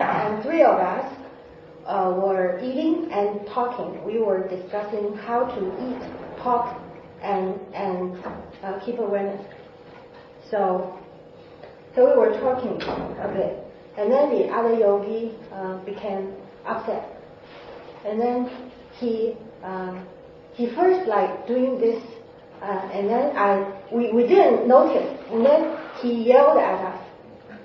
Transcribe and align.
and 0.00 0.42
three 0.44 0.62
of 0.62 0.78
us 0.78 1.12
uh, 1.86 2.12
were 2.16 2.60
eating 2.62 3.10
and 3.12 3.44
talking. 3.48 4.04
We 4.04 4.20
were 4.20 4.46
discussing 4.46 5.16
how 5.16 5.46
to 5.46 5.60
eat, 5.88 5.98
talk, 6.42 6.80
and 7.22 7.58
and 7.74 8.16
uh, 8.62 8.78
keep 8.84 8.98
awareness. 8.98 9.44
So, 10.50 10.98
so 11.94 12.08
we 12.08 12.16
were 12.16 12.38
talking 12.40 12.80
a 12.80 13.28
bit, 13.34 13.64
and 13.96 14.12
then 14.12 14.30
the 14.30 14.48
other 14.48 14.74
yogi 14.74 15.34
uh, 15.52 15.78
became 15.84 16.32
upset, 16.64 17.10
and 18.06 18.20
then 18.20 18.70
he 18.98 19.36
um, 19.64 20.06
he 20.52 20.68
first 20.76 21.08
like 21.08 21.46
doing 21.48 21.80
this, 21.80 22.00
uh, 22.62 22.88
and 22.92 23.08
then 23.08 23.36
I 23.36 23.64
we, 23.92 24.12
we 24.12 24.28
didn't 24.28 24.68
notice, 24.68 25.18
and 25.32 25.44
then 25.44 25.77
he 26.00 26.24
yelled 26.24 26.58
at 26.58 26.80
us. 26.92 27.00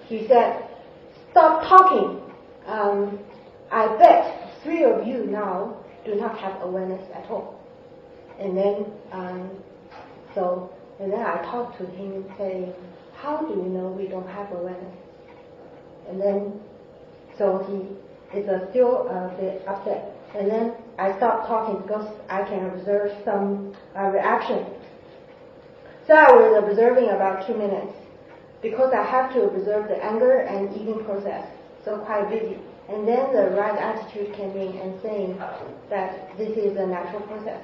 He 0.07 0.27
said, 0.27 0.67
"Stop 1.31 1.63
talking." 1.63 2.21
Um, 2.65 3.19
I 3.71 3.87
bet 3.97 4.61
three 4.63 4.83
of 4.83 5.05
you 5.07 5.25
now 5.25 5.77
do 6.05 6.15
not 6.15 6.37
have 6.37 6.61
awareness 6.61 7.01
at 7.13 7.29
all. 7.29 7.59
And 8.39 8.57
then, 8.57 8.85
um, 9.11 9.51
so, 10.33 10.71
and 10.99 11.11
then 11.11 11.21
I 11.21 11.41
talked 11.43 11.77
to 11.79 11.85
him 11.85 12.25
saying, 12.37 12.73
how 13.15 13.37
do 13.37 13.53
you 13.53 13.63
know 13.63 13.87
we 13.87 14.07
don't 14.07 14.27
have 14.27 14.51
awareness? 14.51 14.95
And 16.09 16.19
then, 16.19 16.59
so 17.37 17.65
he 17.69 18.37
is 18.37 18.49
uh, 18.49 18.69
still 18.69 19.07
a 19.07 19.33
bit 19.39 19.63
upset. 19.67 20.15
And 20.35 20.49
then 20.49 20.73
I 20.97 21.15
stopped 21.17 21.47
talking 21.47 21.81
because 21.81 22.07
I 22.29 22.43
can 22.43 22.65
observe 22.71 23.11
some 23.23 23.75
uh, 23.97 24.07
reaction. 24.07 24.65
So 26.07 26.15
I 26.15 26.31
was 26.31 26.63
observing 26.67 27.09
about 27.09 27.47
two 27.47 27.55
minutes 27.55 27.93
because 28.63 28.93
I 28.93 29.03
have 29.03 29.31
to 29.33 29.43
observe 29.43 29.89
the 29.89 30.03
anger 30.03 30.39
and 30.39 30.73
eating 30.75 31.03
process. 31.03 31.45
So 31.85 31.97
quite 31.99 32.29
busy. 32.29 32.57
And 32.89 33.07
then 33.07 33.33
the 33.33 33.55
right 33.55 33.77
attitude 33.77 34.33
came 34.33 34.51
in 34.51 34.77
and 34.77 34.99
saying 35.01 35.37
that 35.89 36.35
this 36.37 36.57
is 36.57 36.77
a 36.77 36.87
natural 36.87 37.21
process. 37.21 37.61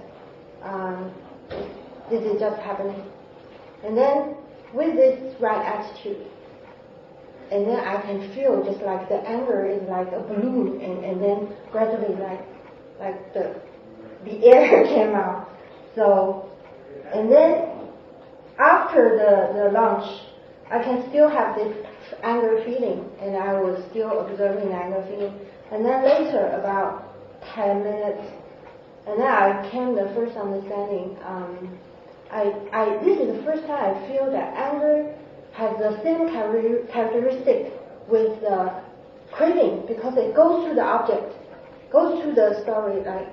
Um, 0.61 1.11
this 2.09 2.22
is 2.22 2.39
just 2.39 2.59
happening. 2.61 3.02
And 3.83 3.97
then 3.97 4.36
with 4.73 4.95
this 4.95 5.36
right 5.39 5.66
attitude, 5.66 6.27
and 7.52 7.66
then 7.66 7.80
I 7.80 8.02
can 8.02 8.31
feel 8.36 8.64
just 8.64 8.81
like 8.81 9.09
the 9.09 9.16
anger 9.27 9.66
is 9.66 9.81
like 9.89 10.08
a 10.11 10.20
balloon, 10.20 10.81
and, 10.81 11.03
and 11.03 11.22
then 11.22 11.55
gradually 11.72 12.16
like 12.16 12.42
like 13.00 13.33
the 13.33 13.59
the 14.25 14.45
air 14.45 14.83
came 14.95 15.16
out. 15.16 15.50
So, 15.95 16.52
and 17.14 17.31
then 17.31 17.70
after 18.59 19.17
the 19.17 19.59
the 19.59 19.72
lunch, 19.72 20.28
I 20.72 20.84
can 20.84 21.09
still 21.09 21.30
have 21.30 21.56
this 21.56 21.75
anger 22.23 22.62
feeling, 22.66 23.09
and 23.20 23.36
I 23.36 23.53
was 23.59 23.84
still 23.89 24.20
observing 24.20 24.72
anger 24.72 25.03
feeling. 25.09 25.34
And 25.72 25.86
then 25.86 26.03
later, 26.03 26.48
about 26.59 27.16
10 27.56 27.84
minutes, 27.84 28.22
and 29.08 29.20
then 29.20 29.28
I 29.28 29.70
came 29.72 29.95
the 29.95 30.11
first 30.14 30.38
understanding. 30.38 31.17
Um, 31.26 31.80
I, 32.31 32.53
I, 32.72 33.03
this 33.03 33.20
is 33.20 33.36
the 33.36 33.44
first 33.44 33.66
time 33.66 33.95
I 33.95 34.08
feel 34.08 34.31
that 34.31 34.53
anger 34.53 35.16
has 35.53 35.76
the 35.80 36.00
same 36.03 36.30
characteristic 36.31 37.73
with 38.08 38.39
the 38.42 38.83
craving 39.31 39.86
because 39.88 40.14
it 40.17 40.36
goes 40.36 40.67
to 40.67 40.76
the 40.76 40.83
object, 40.83 41.33
goes 41.92 42.23
to 42.23 42.33
the 42.33 42.61
story, 42.61 43.02
like 43.04 43.28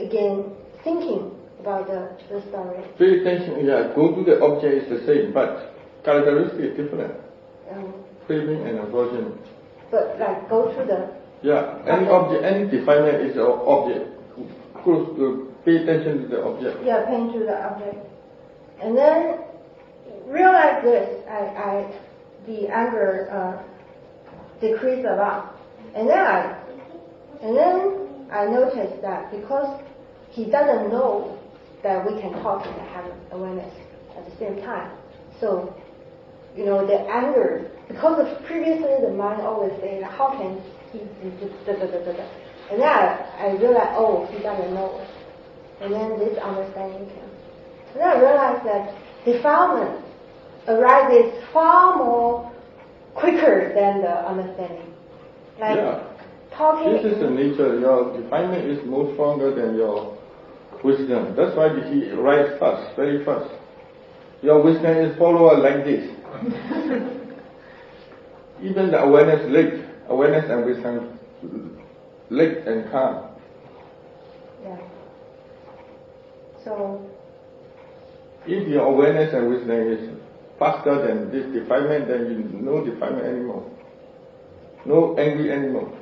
again 0.00 0.50
thinking 0.82 1.30
about 1.60 1.86
the, 1.86 2.10
the 2.28 2.42
story. 2.48 2.82
Pay 2.98 3.20
attention, 3.20 3.64
yeah, 3.64 3.92
go 3.94 4.14
to 4.14 4.24
the 4.24 4.42
object 4.42 4.90
is 4.90 5.00
the 5.00 5.06
same, 5.06 5.32
but 5.32 5.71
characteristic 6.04 6.60
is 6.60 6.76
different. 6.76 7.14
Um, 7.70 7.94
craving 8.26 8.66
and 8.66 8.78
aversion. 8.78 9.38
But 9.90 10.18
like 10.18 10.48
go 10.48 10.72
through 10.74 10.86
the. 10.86 11.10
Yeah, 11.42 11.82
any 11.86 12.08
object, 12.08 12.44
any 12.44 12.70
definement 12.70 13.22
is 13.26 13.36
an 13.36 13.42
object. 13.42 14.08
Close 14.82 15.16
to 15.16 15.52
pay 15.64 15.76
attention 15.76 16.22
to 16.22 16.28
the 16.28 16.44
object. 16.44 16.78
Yeah, 16.84 17.04
pay 17.06 17.18
to 17.18 17.38
the 17.38 17.56
object, 17.64 18.06
and 18.82 18.96
then 18.96 19.40
realize 20.26 20.82
this. 20.82 21.24
I, 21.28 21.38
I 21.38 21.94
the 22.46 22.68
anger 22.68 23.28
uh, 23.30 23.62
decreased 24.60 25.06
a 25.06 25.16
lot, 25.16 25.56
and 25.94 26.08
then 26.08 26.18
I, 26.18 26.58
and 27.42 27.56
then 27.56 28.26
I 28.32 28.46
noticed 28.46 29.02
that 29.02 29.30
because 29.30 29.82
he 30.30 30.46
doesn't 30.46 30.90
know 30.90 31.38
that 31.82 32.04
we 32.06 32.20
can 32.20 32.32
talk 32.42 32.66
and 32.66 32.80
have 32.88 33.04
awareness 33.32 33.72
at 34.16 34.24
the 34.28 34.36
same 34.38 34.62
time, 34.62 34.90
so 35.40 35.74
you 36.56 36.64
know 36.64 36.86
the 36.86 36.98
anger 37.08 37.70
because 37.88 38.20
of 38.20 38.44
previously 38.46 38.90
the 39.00 39.12
mind 39.12 39.42
always 39.42 39.72
saying, 39.80 40.02
how 40.02 40.30
can 40.36 40.60
he 40.92 40.98
do 40.98 41.50
da 41.66 41.72
da 41.72 41.86
da 41.86 42.04
da 42.04 42.12
da. 42.12 42.24
And 42.70 42.80
then 42.80 42.88
I, 42.88 43.46
I 43.46 43.50
realized, 43.56 43.96
oh, 43.96 44.26
he 44.30 44.42
doesn't 44.42 44.72
know. 44.74 45.04
And 45.80 45.92
then 45.92 46.18
this 46.18 46.38
understanding 46.38 47.06
came. 47.08 47.30
And 47.92 48.00
then 48.00 48.08
I 48.08 48.20
realized 48.20 48.66
that 48.66 48.94
defilement 49.24 50.04
arises 50.68 51.44
far 51.52 51.96
more 51.96 52.52
quicker 53.14 53.72
than 53.74 54.02
the 54.02 54.28
understanding. 54.28 54.94
Like 55.58 55.76
yeah. 55.76 56.04
talking. 56.56 56.92
This 56.92 57.12
is 57.12 57.20
the 57.20 57.30
nature. 57.30 57.78
Your 57.78 58.20
defilement 58.20 58.64
is 58.64 58.84
more 58.86 59.12
stronger 59.14 59.54
than 59.54 59.76
your 59.76 60.16
wisdom. 60.84 61.34
That's 61.36 61.56
why 61.56 61.68
he 61.90 62.10
writes 62.12 62.58
fast, 62.58 62.96
very 62.96 63.24
fast. 63.24 63.50
Your 64.40 64.62
wisdom 64.62 64.96
is 64.96 65.16
follower 65.18 65.58
like 65.58 65.84
this. 65.84 66.10
Even 68.62 68.90
the 68.90 68.98
awareness 68.98 69.50
late, 69.50 69.84
awareness 70.08 70.50
and 70.50 70.64
wisdom 70.64 71.18
late 72.30 72.58
and 72.66 72.90
calm. 72.90 73.28
Yeah. 74.62 74.78
So. 76.64 77.06
If 78.46 78.66
your 78.68 78.86
awareness 78.86 79.34
and 79.34 79.48
wisdom 79.48 79.92
is 79.92 80.10
faster 80.58 81.06
than 81.06 81.30
this 81.30 81.44
defilement, 81.52 82.08
then 82.08 82.30
you 82.30 82.38
no 82.60 82.84
defilement 82.84 83.26
anymore. 83.26 83.70
No 84.84 85.16
angry 85.16 85.52
anymore. 85.52 85.92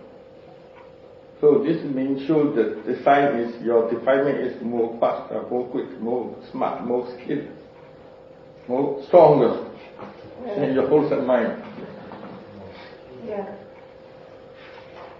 So 1.41 1.63
this 1.65 1.83
means 1.85 2.27
shows 2.27 2.55
that 2.57 2.85
the 2.87 3.03
sign 3.03 3.37
is 3.41 3.63
your 3.63 3.91
defilement 3.91 4.39
is 4.39 4.63
more 4.63 4.97
faster, 5.01 5.43
more 5.51 5.67
quick, 5.69 6.01
more 6.01 6.35
smart, 6.51 6.87
more 6.87 7.07
skilled, 7.17 7.49
more 8.69 9.03
stronger 9.09 9.67
in 10.47 10.75
your 10.75 10.89
wholesome 10.89 11.27
mind. 11.27 11.63
Yeah. 13.27 13.47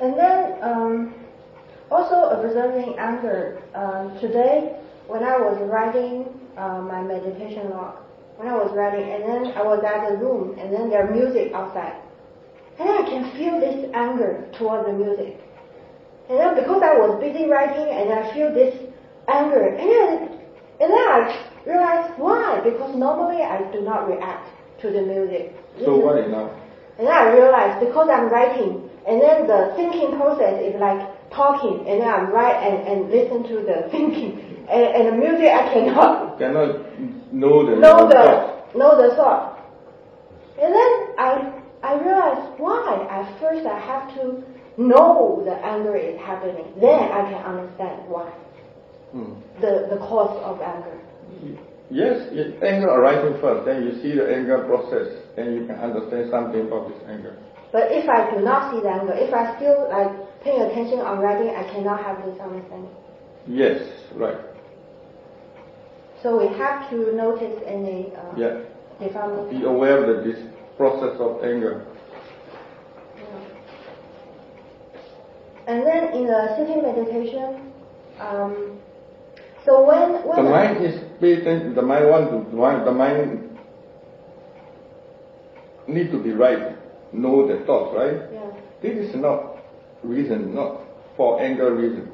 And 0.01 0.17
then 0.17 0.63
um, 0.63 1.15
also 1.91 2.31
observing 2.31 2.99
anger. 2.99 3.63
Um, 3.75 4.19
today, 4.21 4.77
when 5.07 5.23
I 5.23 5.37
was 5.37 5.59
writing 5.69 6.27
uh, 6.57 6.81
my 6.81 7.03
meditation 7.03 7.71
log, 7.71 7.97
when 8.37 8.49
I 8.49 8.55
was 8.57 8.73
writing, 8.75 9.11
and 9.13 9.23
then 9.23 9.53
I 9.55 9.63
was 9.63 9.85
at 9.85 10.09
the 10.09 10.17
room, 10.17 10.59
and 10.59 10.73
then 10.73 10.89
there's 10.89 11.11
music 11.11 11.53
outside, 11.53 12.01
and 12.79 12.89
I 12.89 13.03
can 13.03 13.31
feel 13.37 13.61
this 13.61 13.91
anger 13.93 14.49
toward 14.57 14.87
the 14.87 14.93
music. 14.93 15.39
And 16.31 16.39
then 16.39 16.55
because 16.55 16.83
I 16.83 16.97
was 16.97 17.21
busy 17.21 17.47
writing, 17.47 17.93
and 17.93 18.13
I 18.13 18.33
feel 18.33 18.55
this 18.55 18.75
anger, 19.29 19.69
and 19.69 19.89
then 19.89 20.41
and 20.81 20.91
then 20.91 20.99
I 20.99 21.47
realized 21.67 22.19
why? 22.19 22.61
Because 22.65 22.97
normally 22.97 23.43
I 23.43 23.71
do 23.71 23.83
not 23.83 24.09
react 24.09 24.49
to 24.83 24.91
the 24.91 25.03
music. 25.03 25.55
So 25.85 25.97
why 25.97 26.27
now? 26.27 26.51
And 26.99 27.07
then 27.07 27.15
I 27.15 27.33
realized 27.33 27.87
because 27.87 28.09
I'm 28.11 28.29
writing, 28.29 28.89
and 29.07 29.21
then 29.21 29.47
the 29.47 29.73
thinking 29.77 30.17
process 30.17 30.61
is 30.63 30.79
like 30.81 31.31
talking, 31.31 31.89
and 31.89 32.01
then 32.01 32.09
I 32.09 32.23
write 32.23 32.57
and, 32.63 32.87
and 32.89 33.11
listen 33.11 33.43
to 33.49 33.63
the 33.63 33.89
thinking. 33.91 34.47
And, 34.71 34.85
and 34.95 35.09
the 35.09 35.19
music 35.19 35.49
I 35.51 35.67
cannot 35.75 36.39
cannot 36.39 36.79
know 37.33 37.67
the 37.67 37.75
know 37.75 38.07
the 38.07 38.15
thought. 38.15 38.77
know 38.77 39.03
the 39.03 39.17
thought. 39.17 39.59
And 40.63 40.73
then 40.73 40.93
I 41.19 41.53
I 41.83 41.95
realized 41.99 42.57
why. 42.57 43.09
At 43.11 43.41
first 43.41 43.67
I 43.67 43.77
have 43.81 44.15
to 44.15 44.45
know 44.77 45.43
the 45.45 45.55
anger 45.67 45.97
is 45.97 46.17
happening. 46.21 46.67
Then 46.81 47.03
I 47.11 47.23
can 47.33 47.43
understand 47.43 48.09
why. 48.09 48.31
Hmm. 49.11 49.35
The 49.61 49.89
the 49.91 49.97
cause 49.97 50.39
of 50.45 50.61
anger. 50.63 51.01
Yes, 51.91 52.31
anger 52.63 52.87
arising 52.87 53.41
first, 53.41 53.67
then 53.67 53.83
you 53.83 54.01
see 54.01 54.15
the 54.15 54.33
anger 54.33 54.63
process, 54.63 55.11
then 55.35 55.55
you 55.55 55.67
can 55.67 55.75
understand 55.75 56.31
something 56.31 56.69
about 56.69 56.89
this 56.89 57.03
anger. 57.09 57.37
But 57.73 57.91
if 57.91 58.09
I 58.09 58.31
do 58.31 58.45
not 58.45 58.71
see 58.71 58.81
the 58.81 58.91
anger, 58.91 59.13
if 59.15 59.35
I 59.35 59.57
still 59.57 59.89
like 59.91 60.43
paying 60.43 60.63
attention 60.63 61.01
on 61.01 61.19
writing, 61.19 61.51
I 61.51 61.65
cannot 61.73 62.05
have 62.05 62.25
this 62.25 62.39
understanding. 62.41 62.95
Yes, 63.47 63.83
right. 64.15 64.39
So 66.23 66.39
we 66.39 66.57
have 66.59 66.89
to 66.91 67.17
notice 67.17 67.61
any 67.67 68.13
uh, 68.15 68.37
yeah. 68.37 68.61
defilement. 69.01 69.51
Be 69.51 69.65
aware 69.65 70.05
of 70.05 70.25
this 70.25 70.39
process 70.77 71.19
of 71.19 71.43
anger. 71.43 71.87
And 75.67 75.87
then 75.87 76.13
in 76.15 76.27
the 76.27 76.55
sitting 76.57 76.83
meditation, 76.83 77.73
um, 78.19 78.79
so 79.65 79.87
when, 79.87 80.27
when 80.27 80.45
the 80.45 80.51
mind 80.51 80.85
is 80.85 81.10
patient, 81.21 81.75
the 81.75 81.83
mind 81.83 82.09
want 82.09 82.31
to, 82.31 82.85
the 82.85 82.93
mind 82.93 83.59
need 85.87 86.11
to 86.11 86.23
be 86.23 86.33
right, 86.33 86.77
know 87.13 87.47
the 87.47 87.65
thoughts, 87.65 87.95
right? 87.97 88.33
Yeah. 88.33 88.51
This 88.83 89.09
is 89.09 89.17
not 89.17 89.59
reason, 90.03 90.55
not 90.55 90.81
for 91.17 91.41
anger 91.43 91.75
reason. 91.75 92.11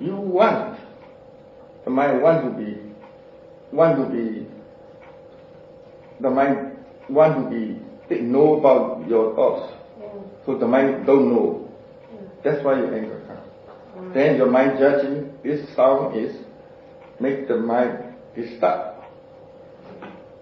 You 0.00 0.16
want, 0.16 0.78
the 1.84 1.90
mind 1.90 2.22
want 2.22 2.44
to 2.44 2.64
be, 2.64 2.80
want 3.72 3.96
to 3.96 4.14
be, 4.14 4.46
the 6.20 6.30
mind 6.30 6.76
want 7.08 7.44
to 7.44 7.50
be, 7.50 7.80
they 8.08 8.20
know 8.20 8.58
about 8.58 9.08
your 9.08 9.34
thoughts. 9.34 9.72
Yeah. 10.00 10.08
So 10.44 10.58
the 10.58 10.66
mind 10.66 11.06
don't 11.06 11.30
know. 11.30 11.70
Yeah. 12.12 12.20
That's 12.44 12.64
why 12.64 12.78
your 12.78 12.94
anger. 12.94 13.22
Mm. 13.96 14.14
Then 14.14 14.36
your 14.36 14.50
mind 14.50 14.78
judging 14.78 15.32
this 15.42 15.74
sound 15.74 16.16
is 16.16 16.36
make 17.20 17.48
the 17.48 17.56
mind 17.56 18.14
disturb. 18.34 18.94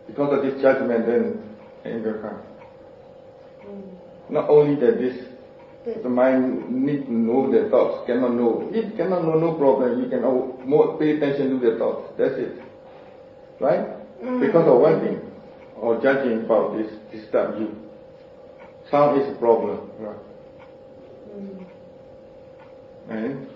Because 0.06 0.38
of 0.38 0.42
this 0.44 0.60
judgment, 0.62 1.06
then 1.06 1.42
anger 1.84 2.20
comes. 2.20 2.44
Mm. 3.66 4.30
Not 4.30 4.48
only 4.50 4.74
that 4.76 4.98
this 4.98 5.16
This- 5.84 6.02
the 6.02 6.08
mind 6.08 6.70
need 6.70 7.04
to 7.06 7.12
know 7.12 7.50
the 7.50 7.68
thoughts, 7.68 8.06
cannot 8.06 8.32
know. 8.34 8.70
If 8.72 8.96
cannot 8.96 9.24
know, 9.24 9.34
no 9.34 9.52
problem. 9.52 10.00
You 10.02 10.08
can 10.08 10.22
more 10.64 10.96
pay 10.96 11.16
attention 11.16 11.60
to 11.60 11.70
the 11.70 11.76
thoughts. 11.76 12.08
That's 12.16 12.38
it. 12.38 12.56
Right? 13.60 13.84
Mm. 14.22 14.40
Because 14.40 14.66
of 14.66 14.80
one 14.80 15.00
thing, 15.00 15.20
or 15.78 16.00
judging 16.00 16.44
about 16.44 16.78
this 16.78 16.90
disturb 17.12 17.60
you. 17.60 17.76
Sound 18.90 19.20
is 19.20 19.28
a 19.28 19.38
problem. 19.38 19.90
Right? 20.00 20.16
Mm. 21.36 21.66
And 23.10 23.46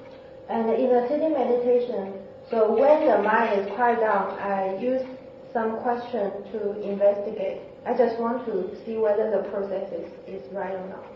And 0.50 0.70
in 0.70 0.88
the 0.90 1.08
sitting 1.08 1.32
meditation, 1.32 2.12
so 2.50 2.72
when 2.72 3.06
the 3.06 3.22
mind 3.22 3.60
is 3.60 3.66
quiet 3.74 4.00
down, 4.00 4.38
I 4.38 4.78
use 4.80 5.02
some 5.52 5.80
question 5.80 6.30
to 6.52 6.80
investigate. 6.80 7.60
I 7.84 7.96
just 7.96 8.18
want 8.18 8.46
to 8.46 8.76
see 8.84 8.96
whether 8.96 9.30
the 9.30 9.48
process 9.50 9.92
is, 9.92 10.08
is 10.26 10.52
right 10.52 10.74
or 10.74 10.88
not. 10.88 11.06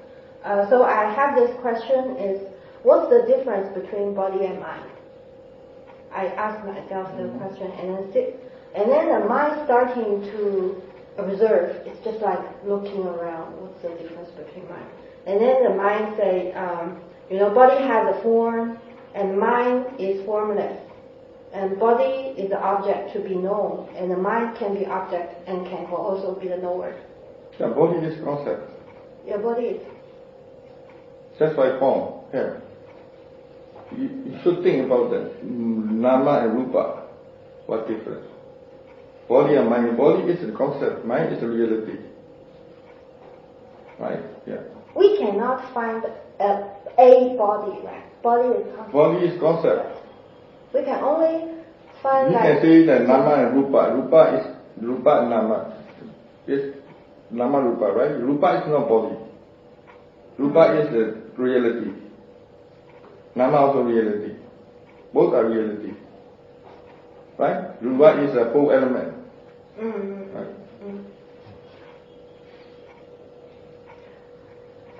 Uh, 0.44 0.68
so 0.68 0.84
I 0.84 1.12
have 1.14 1.36
this 1.36 1.54
question 1.60 2.16
is, 2.16 2.40
what's 2.82 3.08
the 3.08 3.24
difference 3.26 3.72
between 3.74 4.14
body 4.14 4.44
and 4.44 4.60
mind? 4.60 4.90
I 6.12 6.26
ask 6.26 6.64
myself 6.66 7.16
the 7.16 7.28
question 7.38 7.70
and 7.80 7.96
then 7.96 8.12
sit, 8.12 8.52
and 8.74 8.90
then 8.90 9.08
the 9.08 9.26
mind 9.26 9.62
starting 9.64 10.22
to 10.32 10.82
observe. 11.16 11.76
It's 11.86 12.02
just 12.04 12.20
like 12.20 12.40
looking 12.64 13.06
around. 13.06 13.52
What's 13.60 13.80
the 13.82 13.88
difference 14.02 14.30
between 14.30 14.68
mind? 14.68 14.86
And 15.26 15.40
then 15.40 15.64
the 15.64 15.70
mind 15.70 16.14
say, 16.16 16.52
um, 16.52 17.00
you 17.30 17.38
know, 17.38 17.54
body 17.54 17.82
has 17.86 18.14
a 18.14 18.22
form, 18.22 18.78
and 19.14 19.38
mind 19.38 19.86
is 19.98 20.24
formless. 20.26 20.78
And 21.52 21.78
body 21.78 22.32
is 22.40 22.48
the 22.48 22.58
object 22.58 23.12
to 23.12 23.20
be 23.20 23.34
known, 23.34 23.88
and 23.94 24.10
the 24.10 24.16
mind 24.16 24.56
can 24.56 24.74
be 24.74 24.86
object 24.86 25.46
and 25.46 25.66
can 25.66 25.84
also 25.86 26.34
be 26.40 26.48
the 26.48 26.56
knower. 26.56 26.94
the 27.58 27.68
body 27.68 27.98
is 28.06 28.22
concept. 28.24 28.70
Your 29.26 29.38
body 29.38 29.66
is 29.66 29.86
That's 31.38 31.56
why 31.56 31.78
form 31.78 32.24
here. 32.32 32.62
You, 33.96 34.08
you 34.24 34.38
should 34.42 34.62
think 34.62 34.86
about 34.86 35.10
that. 35.10 35.44
Nama 35.44 36.48
and 36.48 36.54
Rupa. 36.56 37.08
What 37.66 37.86
difference? 37.86 38.26
Body 39.28 39.56
and 39.56 39.68
mind. 39.68 39.96
Body 39.96 40.22
is 40.32 40.48
a 40.48 40.52
concept. 40.56 41.04
Mind 41.04 41.34
is 41.34 41.42
a 41.42 41.46
reality. 41.46 41.98
Right? 43.98 44.20
Yeah. 44.46 44.62
we 44.96 45.18
cannot 45.18 45.72
find 45.74 46.02
a, 46.40 46.70
a 46.98 47.36
body, 47.36 47.78
right? 47.84 48.22
Body 48.22 48.48
is 48.48 48.66
concept. 48.74 48.92
Body 48.92 49.26
is 49.26 49.40
concept. 49.40 50.01
We 50.74 50.82
can 50.84 51.04
only 51.04 51.52
find 52.02 52.28
You 52.28 52.34
like 52.34 52.42
can 52.44 52.62
say 52.62 52.86
that 52.86 53.06
Nama 53.06 53.46
and 53.46 53.56
Rupa. 53.56 53.94
Rupa 53.94 54.20
is 54.38 54.46
Rupa 54.82 55.20
and 55.20 55.30
Nama. 55.30 55.76
Is 56.46 56.74
Nama 57.30 57.60
Rupa, 57.60 57.92
right? 57.92 58.18
Rupa 58.20 58.62
is 58.62 58.68
not 58.68 58.88
body. 58.88 59.16
Rupa 60.38 60.80
is 60.80 60.90
the 60.90 61.42
reality. 61.42 61.92
Nama 63.34 63.56
also 63.56 63.82
reality. 63.82 64.34
Both 65.12 65.34
are 65.34 65.46
reality. 65.48 65.92
Right? 67.38 67.80
Rupa 67.82 68.22
is 68.24 68.36
a 68.36 68.50
four 68.52 68.74
element. 68.74 69.14
Mm, 69.80 70.34
Right? 70.34 70.46
mm. 70.84 71.04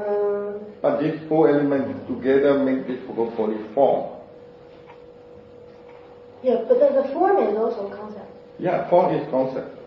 Um, 0.01 0.61
But 0.81 1.01
these 1.01 1.21
four 1.29 1.49
elements 1.51 2.07
together 2.09 2.59
make 2.65 2.87
this 2.87 3.01
body 3.07 3.57
form. 3.75 4.22
Yeah, 6.43 6.65
but 6.69 6.81
then 6.81 6.95
the 6.95 7.05
form 7.13 7.39
is 7.49 7.57
also 7.57 7.89
concept. 7.95 8.31
Yeah, 8.59 8.89
form 8.91 9.15
is 9.15 9.29
concept. 9.31 9.79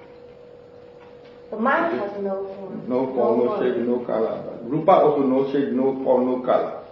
The 1.52 1.58
mind 1.58 2.00
has 2.00 2.12
no 2.24 2.44
form. 2.56 2.90
No 2.90 3.06
form, 3.14 3.46
no 3.46 3.60
shape, 3.62 3.78
no 3.86 4.00
color. 4.06 4.42
But 4.46 4.70
Rupa 4.70 4.92
also 4.92 5.24
no 5.24 5.52
shape, 5.52 5.72
no 5.74 6.04
form, 6.04 6.26
no 6.26 6.40
color. 6.46 6.84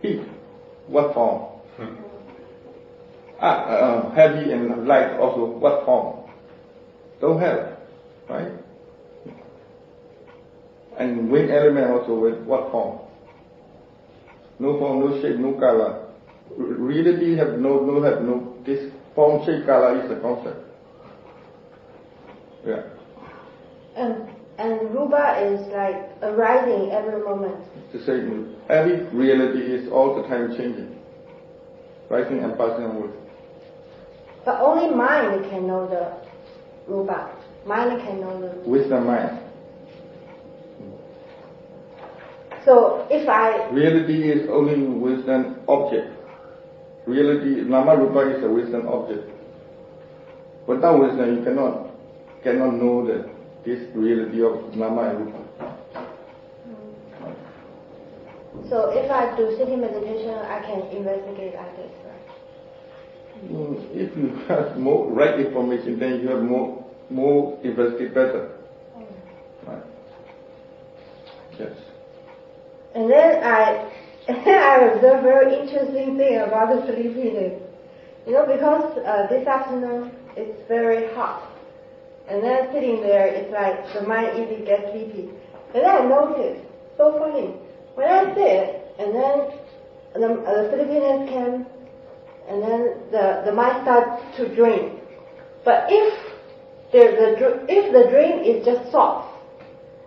Heat, 0.00 0.22
what 0.86 1.14
form? 1.14 1.48
Ah, 3.40 3.64
uh, 3.66 4.14
heavy 4.14 4.52
and 4.52 4.86
light 4.86 5.18
also, 5.18 5.46
what 5.46 5.84
form? 5.84 6.30
Don't 7.20 7.40
have, 7.40 7.76
right? 8.28 8.52
And 10.96 11.28
wind 11.28 11.50
element 11.50 11.90
also 11.90 12.14
with 12.20 12.38
what 12.44 12.70
form? 12.70 13.00
No 14.60 14.78
form, 14.78 15.00
no 15.00 15.20
shape, 15.20 15.38
no 15.38 15.54
color. 15.54 16.11
R- 16.50 16.64
Reality 16.64 17.36
have 17.36 17.58
no, 17.58 17.80
no 17.80 18.02
have 18.02 18.22
no, 18.22 18.54
this 18.64 18.92
form, 19.14 19.44
shape, 19.44 19.66
color 19.66 20.04
is 20.04 20.10
a 20.10 20.20
concept. 20.20 20.58
Yeah. 22.66 22.82
And 23.96 24.28
and 24.58 24.94
rupa 24.94 25.40
is 25.42 25.60
like 25.72 26.10
arising 26.22 26.90
every 26.92 27.22
moment. 27.22 27.56
the 27.92 27.98
same. 28.04 28.54
Every 28.68 29.04
reality 29.06 29.60
is 29.60 29.90
all 29.90 30.14
the 30.14 30.28
time 30.28 30.50
changing, 30.56 30.96
rising 32.08 32.38
and 32.44 32.56
passing 32.56 32.84
away. 32.84 33.10
But 34.44 34.60
only 34.60 34.94
mind 34.94 35.48
can 35.50 35.66
know 35.66 35.88
the 35.88 36.12
rupa. 36.92 37.30
Mind 37.66 38.00
can 38.02 38.20
know 38.20 38.40
the. 38.40 38.68
With 38.68 38.88
the 38.88 39.00
mind, 39.00 39.40
So 42.64 43.06
if 43.10 43.28
I 43.28 43.68
reality 43.70 44.30
is 44.30 44.48
only 44.48 44.78
with 44.86 45.28
an 45.28 45.58
object. 45.68 46.11
Reality, 47.06 47.62
nama 47.62 47.96
rupa 47.96 48.36
is 48.36 48.44
a 48.44 48.48
wisdom 48.48 48.86
object. 48.88 49.28
Without 50.66 51.00
wisdom, 51.00 51.36
you 51.36 51.42
cannot 51.44 51.90
cannot 52.42 52.74
know 52.74 53.06
that 53.06 53.28
this 53.64 53.80
reality 53.94 54.42
of 54.42 54.74
nama 54.76 55.10
and 55.10 55.26
rupa. 55.26 55.38
so 58.68 58.90
if 58.90 59.10
I 59.10 59.36
do 59.36 59.56
sitting 59.58 59.80
meditation, 59.80 60.30
I 60.30 60.60
can 60.60 60.80
investigate 60.96 61.54
like 61.54 61.76
this, 61.76 61.92
right? 62.06 63.50
Mm, 63.50 63.96
If 63.96 64.16
you 64.16 64.28
have 64.48 64.78
more 64.78 65.10
right 65.10 65.40
information, 65.40 65.98
then 65.98 66.20
you 66.20 66.28
have 66.28 66.42
more 66.42 66.84
more 67.10 67.58
investigate 67.64 68.14
better. 68.14 68.52
Right. 69.66 69.82
Yes. 71.58 71.72
And 72.94 73.10
then 73.10 73.42
I, 73.42 73.90
I 74.28 74.90
observed 74.92 75.24
very 75.24 75.58
interesting 75.58 76.16
thing 76.16 76.38
about 76.38 76.68
the 76.70 76.86
sleepiness. 76.86 77.60
You 78.24 78.34
know, 78.34 78.46
because 78.46 78.96
uh, 78.98 79.26
this 79.28 79.46
afternoon 79.48 80.12
it's 80.36 80.60
very 80.68 81.12
hot, 81.14 81.50
and 82.28 82.42
then 82.42 82.68
sitting 82.72 83.00
there, 83.00 83.26
it's 83.26 83.52
like 83.52 83.92
the 83.94 84.06
mind 84.06 84.38
easily 84.38 84.64
gets 84.64 84.92
sleepy. 84.92 85.30
And 85.74 85.82
then 85.82 85.90
I 85.90 86.04
noticed, 86.04 86.64
so 86.96 87.18
funny, 87.18 87.54
when 87.96 88.08
I 88.08 88.32
sit, 88.34 88.94
and 89.00 89.12
then 89.12 89.58
the, 90.14 90.28
the 90.46 90.70
sleepiness 90.72 91.28
came, 91.28 91.66
and 92.48 92.62
then 92.62 92.94
the, 93.10 93.42
the 93.44 93.52
mind 93.52 93.82
starts 93.82 94.22
to 94.36 94.54
dream. 94.54 95.00
But 95.64 95.86
if 95.88 96.32
there's 96.92 97.18
a, 97.18 97.38
dr- 97.40 97.64
if 97.68 97.92
the 97.92 98.08
dream 98.08 98.38
is 98.44 98.64
just 98.64 98.92
soft, 98.92 99.34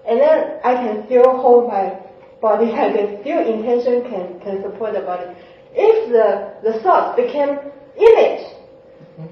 and 0.08 0.22
then 0.22 0.60
I 0.64 0.76
can 0.76 1.06
still 1.08 1.38
hold 1.42 1.68
my 1.68 2.05
body 2.46 2.70
like 2.70 2.94
this. 2.94 3.10
Still 3.22 3.42
intention 3.42 4.06
can, 4.06 4.40
can 4.46 4.62
support 4.62 4.94
the 4.94 5.02
body. 5.02 5.34
If 5.74 6.14
the, 6.14 6.54
the 6.62 6.80
thoughts 6.86 7.18
became 7.18 7.58
image, 7.98 8.46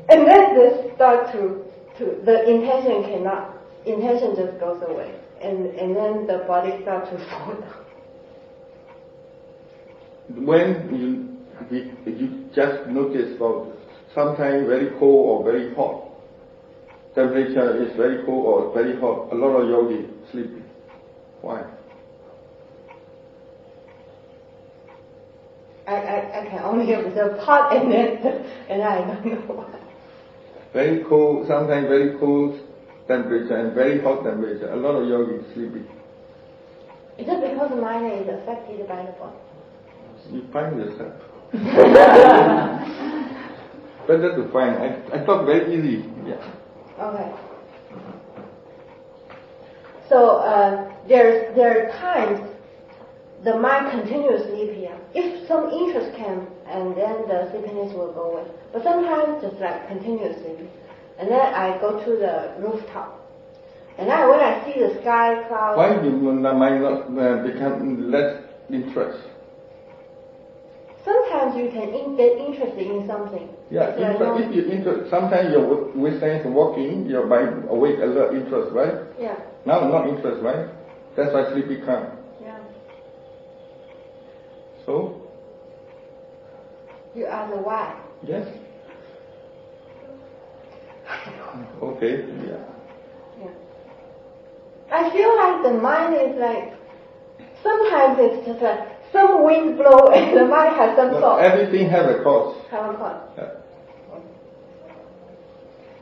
and 0.10 0.26
then 0.26 0.58
this 0.58 0.96
start 0.96 1.32
to, 1.34 1.62
to, 2.00 2.04
the 2.26 2.50
intention 2.50 3.04
cannot, 3.04 3.54
intention 3.86 4.36
just 4.36 4.60
goes 4.60 4.82
away. 4.90 5.14
And, 5.42 5.68
and 5.78 5.96
then 5.96 6.26
the 6.26 6.44
body 6.48 6.82
starts 6.82 7.10
to 7.12 7.18
fall 7.30 7.54
down. 7.54 7.84
when 10.46 10.68
you 11.00 11.30
you 12.18 12.50
just 12.56 12.88
notice 12.90 13.36
about 13.36 13.78
sometimes 14.16 14.68
very 14.68 14.90
cold 15.00 15.22
or 15.30 15.44
very 15.44 15.74
hot 15.76 16.10
temperature 17.14 17.84
is 17.84 17.96
very 17.96 18.26
cold 18.26 18.46
or 18.46 18.74
very 18.74 19.00
hot 19.00 19.32
a 19.32 19.36
lot 19.36 19.52
of 19.60 19.70
yogi 19.70 20.10
sleepy 20.32 20.64
why 21.42 21.62
I, 25.88 25.96
I, 25.96 26.42
I 26.42 26.46
can 26.50 26.60
only 26.64 26.94
observe 26.94 27.40
hot 27.40 27.76
and 27.76 27.92
then, 27.92 28.18
and 28.70 28.82
I 28.82 29.00
don't 29.00 29.26
know 29.26 29.54
why. 29.54 29.80
very 30.74 31.04
cold 31.04 31.48
sometimes 31.48 31.88
very 31.88 32.18
cold 32.20 32.60
temperature 33.08 33.58
and 33.58 33.74
very 33.74 34.02
hot 34.02 34.24
temperature. 34.24 34.72
A 34.72 34.76
lot 34.76 34.96
of 34.96 35.08
yogis 35.08 35.46
sleepy. 35.54 35.86
Is 37.18 37.28
it 37.28 37.52
because 37.52 37.70
the 37.70 37.76
mind 37.76 38.12
is 38.22 38.28
affected 38.28 38.88
by 38.88 39.06
the 39.06 39.12
body? 39.14 39.38
You 40.32 40.48
find 40.54 40.78
yourself. 40.78 41.14
Better 44.08 44.36
to 44.36 44.50
find. 44.52 44.78
I, 44.78 45.02
I 45.14 45.26
thought 45.26 45.46
very 45.46 45.76
easy. 45.78 46.10
Yeah. 46.26 46.42
Okay. 47.00 47.32
So 50.10 50.38
uh, 50.38 50.92
there's 51.08 51.56
there 51.56 51.88
are 51.88 51.92
times 52.00 52.53
the 53.44 53.58
mind 53.58 53.92
continues 53.92 54.44
sleepy. 54.48 54.88
If 55.14 55.48
some 55.48 55.70
interest 55.70 56.16
came, 56.16 56.48
and 56.68 56.96
then 56.96 57.28
the 57.28 57.52
sleepiness 57.52 57.94
will 57.94 58.14
go 58.14 58.32
away. 58.34 58.48
But 58.72 58.84
sometimes 58.84 59.42
just 59.44 59.60
like 59.60 59.88
continuous 59.88 60.42
sleepy. 60.42 60.70
And 61.20 61.30
then 61.30 61.40
I 61.54 61.78
go 61.80 62.04
to 62.04 62.12
the 62.18 62.54
rooftop. 62.60 63.20
And 63.98 64.10
then 64.10 64.28
when 64.30 64.40
I 64.40 64.66
see 64.66 64.80
the 64.80 65.00
sky 65.02 65.44
clouds. 65.48 65.78
Why 65.78 66.02
do 66.02 66.10
the 66.42 66.54
mind 66.54 66.82
not 66.82 67.04
uh, 67.04 67.44
become 67.44 68.10
less 68.10 68.42
interest? 68.72 69.20
Sometimes 71.06 71.56
you 71.58 71.70
can 71.70 71.90
in, 71.94 72.16
get 72.16 72.38
interested 72.38 72.88
in 72.88 73.06
something. 73.06 73.50
Yeah, 73.70 73.90
If 73.90 73.98
there 73.98 74.08
are 74.08 74.14
interest, 74.14 74.40
no- 74.40 74.50
if 74.50 74.56
you 74.56 74.72
interest, 74.72 75.10
sometimes 75.12 75.52
your 75.52 75.92
wisdom 75.94 76.30
is 76.30 76.46
walking, 76.48 77.06
your 77.08 77.28
mind 77.28 77.66
awake 77.70 78.00
alert 78.00 78.34
interest, 78.34 78.72
right? 78.74 79.04
Yeah, 79.20 79.36
Now 79.66 79.82
not 79.90 80.08
interest, 80.08 80.42
right? 80.42 80.70
That's 81.16 81.34
why 81.34 81.52
sleepy 81.52 81.82
come. 81.86 82.08
yeah. 82.42 82.58
So, 84.86 85.22
You 87.16 87.26
are 87.28 87.50
the 87.50 87.58
why. 87.58 87.96
yes. 88.24 88.48
Okay, 91.82 92.26
yeah. 92.48 92.64
Yeah. 93.40 93.52
I 94.92 95.10
feel 95.12 95.36
like 95.36 95.64
the 95.64 95.74
mind 95.82 96.16
is 96.16 96.36
like 96.40 96.74
sometimes 97.62 98.18
it's 98.20 98.48
just 98.48 98.62
like 98.62 98.80
some 99.12 99.44
wind 99.44 99.78
blow 99.78 100.08
and 100.16 100.36
the 100.38 100.46
mind 100.46 100.76
has 100.76 100.96
some 100.96 101.12
No, 101.12 101.20
thought. 101.20 101.42
everything 101.42 101.90
has 101.90 102.08
a 102.08 102.24
cause. 102.24 102.56
Have 102.72 102.96
a 102.96 102.98
thought. 102.98 103.30
Yeah. 103.38 103.50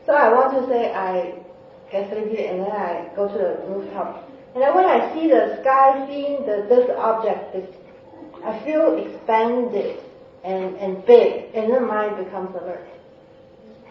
So 0.05 0.13
I 0.13 0.31
want 0.33 0.53
to 0.61 0.67
say 0.71 0.93
I 0.93 1.33
get 1.91 2.09
sleepy 2.11 2.45
and 2.45 2.61
then 2.61 2.71
I 2.71 3.09
go 3.15 3.27
to 3.27 3.33
the 3.33 3.59
rooftop. 3.67 4.29
And 4.53 4.63
then 4.63 4.75
when 4.75 4.85
I 4.85 5.13
see 5.13 5.27
the 5.27 5.57
sky, 5.61 6.05
seeing 6.07 6.45
the 6.45 6.65
this 6.69 6.89
object, 6.97 7.53
this, 7.53 7.67
I 8.45 8.59
feel 8.63 8.95
expanded 8.97 9.99
and, 10.43 10.75
and 10.77 11.05
big, 11.05 11.53
and 11.53 11.71
then 11.71 11.87
mind 11.87 12.23
becomes 12.23 12.55
alert. 12.55 12.87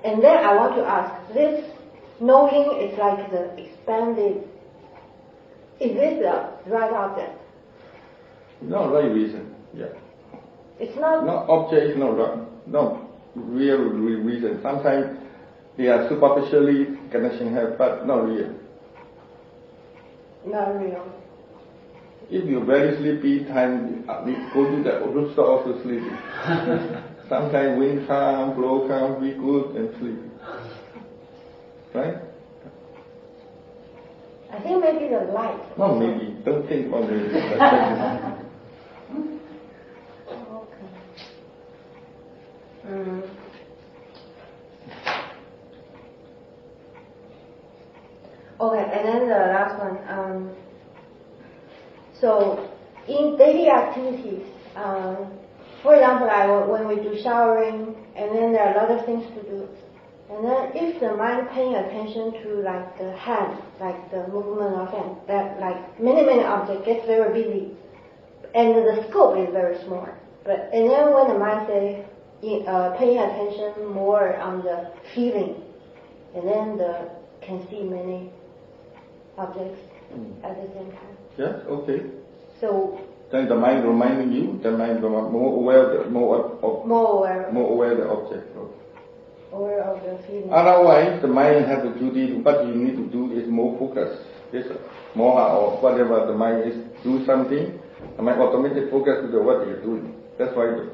And 0.04 0.23
then 0.23 0.37
I 0.38 0.54
want 0.54 0.76
to 0.76 0.83
ask, 0.85 1.35
this 1.35 1.64
knowing 2.21 2.80
is 2.80 2.99
like 2.99 3.30
the 3.30 3.57
expanded, 3.59 4.49
is 5.80 5.92
this 5.95 6.19
the 6.21 6.71
right 6.71 6.92
object? 6.92 7.38
No 8.62 8.92
right 8.92 9.11
reason. 9.11 9.54
Yeah. 9.75 9.87
It's 10.78 10.99
not, 10.99 11.25
No 11.26 11.45
object 11.49 11.92
is 11.92 11.97
no 11.99 12.12
right. 12.12 12.38
No 12.66 13.09
real 13.35 13.78
re- 13.78 14.16
reason. 14.16 14.61
Sometimes 14.62 15.19
they 15.76 15.88
are 15.88 16.09
superficially 16.09 16.99
connection 17.11 17.54
have, 17.54 17.78
but 17.78 18.07
not 18.07 18.26
real. 18.26 18.54
not 20.47 20.80
real. 20.80 21.19
If 22.32 22.44
you're 22.49 22.64
very 22.64 22.96
sleepy, 22.96 23.44
time 23.46 24.04
uh, 24.08 24.22
we 24.25 24.34
go 24.54 24.64
to 24.70 24.82
the 24.84 25.00
rooftop 25.10 25.66
also 25.66 25.82
sleepy. 25.82 26.10
Sometimes 27.28 27.76
wind 27.76 28.06
come, 28.06 28.54
blow 28.54 28.87
come, 28.87 29.20
be 29.20 29.32
good 29.32 29.75
and 29.75 29.99
sleep. 29.99 30.18
Right? 31.92 32.18
I 34.52 34.60
think 34.60 34.80
maybe 34.80 35.08
the 35.08 35.32
light. 35.32 35.76
No, 35.76 35.99
maybe. 35.99 36.37
Don't 36.44 36.68
think 36.68 36.87
about 36.87 37.10
maybe. 37.10 37.26
Okay. 40.30 40.87
Mm. 42.87 43.30
Okay, 48.60 48.99
and 48.99 49.08
then 49.08 49.28
the 49.28 49.34
last 49.34 49.78
one. 49.78 49.99
Um, 50.08 50.50
so, 52.20 52.68
in 53.08 53.36
daily 53.38 53.68
activities, 53.68 54.46
um, 54.76 55.32
for 55.82 55.94
example, 55.94 56.26
like 56.26 56.68
when 56.68 56.88
we 56.88 56.96
do 56.96 57.20
showering, 57.22 57.96
and 58.16 58.36
then 58.36 58.52
there 58.52 58.68
are 58.68 58.74
a 58.74 58.76
lot 58.76 58.90
of 58.90 59.06
things 59.06 59.24
to 59.34 59.42
do. 59.42 59.68
And 60.30 60.44
then 60.44 60.70
if 60.74 61.00
the 61.00 61.16
mind 61.16 61.48
paying 61.50 61.74
attention 61.74 62.32
to 62.42 62.48
like 62.62 62.98
the 62.98 63.16
hand, 63.16 63.58
like 63.80 64.10
the 64.12 64.28
movement 64.28 64.76
of 64.76 64.88
hand, 64.90 65.16
that 65.26 65.58
like 65.58 66.00
many, 66.00 66.22
many 66.22 66.44
objects 66.44 66.86
gets 66.86 67.04
very 67.06 67.42
busy 67.42 67.72
and 68.54 68.74
the 68.74 69.06
scope 69.08 69.36
is 69.38 69.52
very 69.52 69.82
small. 69.84 70.08
But 70.44 70.70
and 70.72 70.90
then 70.90 71.12
when 71.12 71.28
the 71.28 71.38
mind 71.38 71.66
say 71.66 72.04
in- 72.42 72.66
uh, 72.66 72.96
paying 72.98 73.18
attention 73.18 73.86
more 73.92 74.36
on 74.36 74.62
the 74.62 74.92
feeling, 75.14 75.62
and 76.34 76.46
then 76.46 76.76
the 76.76 77.10
can 77.40 77.66
see 77.68 77.82
many 77.82 78.30
objects 79.38 79.80
at 80.44 80.56
the 80.56 80.68
same 80.74 80.90
time. 80.92 81.16
Yes, 81.38 81.54
okay. 81.68 82.02
So 82.60 83.00
Then 83.30 83.49
the 83.49 83.54
mind 83.54 83.84
reminding 83.87 84.32
you, 84.32 84.60
the 84.62 84.72
mind 84.72 85.02
more 85.02 85.54
aware 85.54 85.87
of 85.87 86.04
the, 86.04 86.10
more 86.10 86.37
of, 86.37 86.64
of 86.64 86.87
more 86.87 87.18
aware, 87.18 87.52
more 87.52 87.70
aware 87.72 87.96
the 87.96 88.08
object. 88.08 88.56
Okay. 88.56 88.80
aware 89.52 89.82
of 89.84 90.02
the 90.02 90.26
feeling. 90.26 90.50
Otherwise, 90.52 91.22
the 91.22 91.28
mind 91.28 91.66
has 91.66 91.84
a 91.84 91.96
duty. 91.99 92.34
What 92.42 92.66
you 92.66 92.75
need 92.75 92.96
to 92.96 93.06
do 93.06 93.32
is 93.32 93.49
more 93.49 93.78
focus. 93.78 94.18
Yes, 94.52 94.66
more 95.14 95.40
or 95.40 95.80
whatever 95.80 96.26
the 96.26 96.34
mind 96.34 96.66
is 96.66 96.75
do 97.04 97.25
something. 97.25 97.78
The 98.16 98.22
mind 98.22 98.40
automatically 98.40 98.90
focus 98.90 99.30
to 99.30 99.38
what 99.42 99.66
you're 99.66 99.82
doing. 99.82 100.14
That's 100.38 100.54
why 100.56 100.88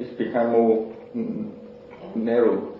it's 0.00 0.18
become 0.18 0.52
more 0.52 0.94
mm, 1.14 1.52
narrow. 2.16 2.75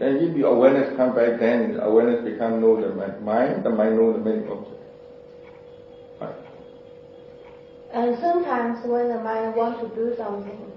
Then 0.00 0.16
if 0.16 0.34
your 0.34 0.56
awareness 0.56 0.96
come 0.96 1.14
back, 1.14 1.38
then 1.38 1.74
the 1.74 1.84
awareness 1.84 2.24
become 2.24 2.60
know 2.60 2.80
the 2.80 2.88
mind. 3.20 3.62
The 3.64 3.70
mind 3.70 3.96
know 3.98 4.12
the 4.14 4.18
many 4.18 4.48
objects. 4.48 4.80
Right. 6.18 6.34
And 7.92 8.18
sometimes 8.18 8.84
when 8.86 9.08
the 9.10 9.20
mind 9.20 9.54
wants 9.54 9.80
to 9.82 9.88
do 9.94 10.16
something, 10.16 10.72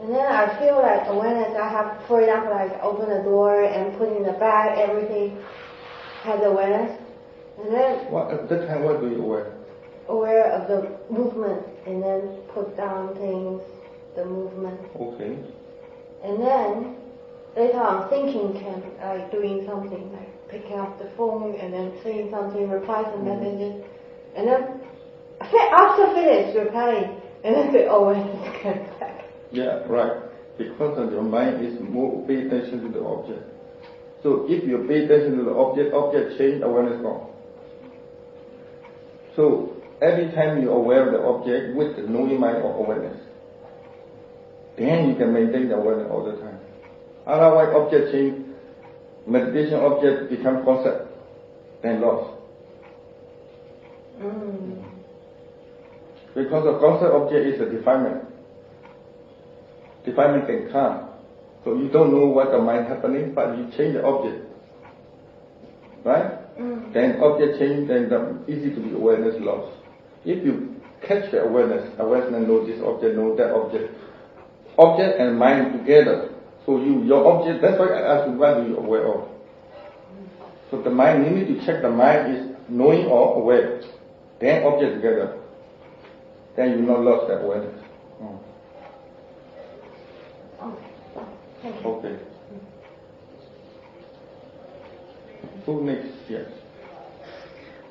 and 0.00 0.14
then 0.14 0.24
I 0.24 0.56
feel 0.60 0.76
like 0.76 1.08
awareness, 1.08 1.56
I 1.58 1.68
have, 1.68 2.06
for 2.06 2.20
example, 2.20 2.52
like 2.52 2.70
open 2.80 3.10
the 3.10 3.24
door 3.24 3.64
and 3.64 3.98
put 3.98 4.16
in 4.16 4.22
the 4.22 4.38
bag, 4.38 4.78
everything 4.78 5.36
has 6.22 6.40
awareness. 6.44 6.96
And 7.58 7.74
then 7.74 8.12
What 8.12 8.30
at 8.30 8.48
that 8.48 8.68
time, 8.68 8.84
what 8.84 9.00
do 9.00 9.08
you 9.08 9.20
aware? 9.20 9.52
aware 10.08 10.52
of 10.52 10.68
the 10.68 10.96
movement, 11.12 11.66
and 11.86 12.00
then 12.00 12.38
put 12.54 12.76
down 12.76 13.14
things, 13.16 13.60
the 14.14 14.24
movement. 14.24 14.80
Okay. 14.94 15.36
And 16.22 16.40
then 16.40 16.96
later 17.58 17.82
on 17.82 18.08
thinking 18.08 18.52
can, 18.54 18.82
like 19.02 19.30
doing 19.32 19.66
something, 19.66 20.12
like 20.12 20.48
picking 20.48 20.78
up 20.78 20.98
the 20.98 21.10
phone 21.16 21.54
and 21.56 21.74
then 21.74 21.92
saying 22.04 22.30
something, 22.30 22.70
reply 22.70 23.02
some 23.02 23.24
messages. 23.24 23.84
And 24.36 24.46
then 24.46 24.80
after 25.40 26.14
finish 26.14 26.54
replying, 26.54 27.20
and 27.44 27.54
then 27.54 27.72
say, 27.72 27.86
oh, 27.88 28.04
awareness 28.04 28.62
comes 28.62 29.00
back. 29.00 29.24
Yeah, 29.50 29.82
right. 29.86 30.22
Because 30.56 31.10
your 31.12 31.22
mind 31.22 31.64
is 31.64 31.78
more 31.80 32.26
pay 32.26 32.46
attention 32.46 32.82
to 32.82 32.88
the 32.88 33.04
object. 33.04 33.42
So 34.22 34.46
if 34.48 34.64
you 34.64 34.84
pay 34.88 35.04
attention 35.04 35.38
to 35.38 35.44
the 35.44 35.54
object, 35.54 35.94
object 35.94 36.38
change, 36.38 36.62
awareness 36.62 37.00
gone. 37.00 37.30
So 39.36 39.76
every 40.02 40.32
time 40.32 40.60
you're 40.62 40.74
aware 40.74 41.06
of 41.06 41.12
the 41.12 41.22
object 41.22 41.76
with 41.76 41.96
the 41.96 42.02
knowing 42.02 42.40
mind 42.40 42.58
or 42.58 42.74
awareness, 42.84 43.20
then 44.76 45.08
you 45.08 45.14
can 45.14 45.32
maintain 45.32 45.68
the 45.68 45.76
awareness 45.76 46.08
all 46.10 46.24
the 46.24 46.40
time. 46.40 46.57
Otherwise, 47.28 47.68
object 47.76 48.10
change, 48.10 48.46
meditation 49.26 49.74
object 49.74 50.30
become 50.30 50.64
concept, 50.64 51.12
then 51.82 52.00
lost. 52.00 52.40
Mm. 54.18 54.82
Because 56.34 56.64
the 56.64 56.78
concept 56.80 57.12
object 57.12 57.46
is 57.46 57.60
a 57.60 57.68
defilement. 57.68 58.24
Defilement 60.06 60.46
can 60.46 60.72
come. 60.72 61.08
So 61.64 61.76
you 61.76 61.88
don't 61.88 62.12
know 62.12 62.26
what 62.26 62.50
the 62.50 62.58
mind 62.58 62.86
happening, 62.86 63.34
but 63.34 63.58
you 63.58 63.64
change 63.76 63.94
the 63.94 64.04
object. 64.04 64.46
Right? 66.04 66.56
Mm. 66.58 66.94
Then 66.94 67.20
object 67.20 67.58
change, 67.58 67.88
then 67.88 68.08
the 68.08 68.40
easy 68.48 68.74
to 68.74 68.80
be 68.80 68.92
awareness 68.94 69.34
lost. 69.40 69.76
If 70.24 70.44
you 70.44 70.80
catch 71.06 71.30
the 71.30 71.42
awareness, 71.42 71.92
awareness 71.98 72.48
know 72.48 72.66
this 72.66 72.80
object, 72.82 73.16
know 73.16 73.36
that 73.36 73.52
object. 73.52 73.92
Object 74.78 75.20
and 75.20 75.38
mind 75.38 75.78
together. 75.78 76.27
So 76.68 76.76
you, 76.76 77.02
your 77.02 77.24
object, 77.32 77.62
that's 77.62 77.78
why 77.78 77.86
I 77.86 78.14
asked 78.14 78.28
you, 78.28 78.36
what 78.36 78.62
do 78.62 78.68
you 78.68 78.76
aware 78.76 79.10
of? 79.10 79.26
So 80.70 80.82
the 80.82 80.90
mind, 80.90 81.24
you 81.24 81.30
need 81.30 81.58
to 81.58 81.64
check 81.64 81.80
the 81.80 81.88
mind 81.88 82.36
is 82.36 82.56
knowing 82.68 83.06
or 83.06 83.40
aware. 83.40 83.80
Then 84.38 84.64
object 84.64 84.96
together. 84.96 85.40
Then 86.56 86.72
you 86.72 86.82
not 86.82 87.00
lost 87.00 87.28
that 87.28 87.40
awareness. 87.42 87.82
Mm. 88.20 88.38
Okay. 90.62 90.84
Thank 91.62 91.76
Who 95.64 95.84
next? 95.84 96.08
Yes. 96.28 96.50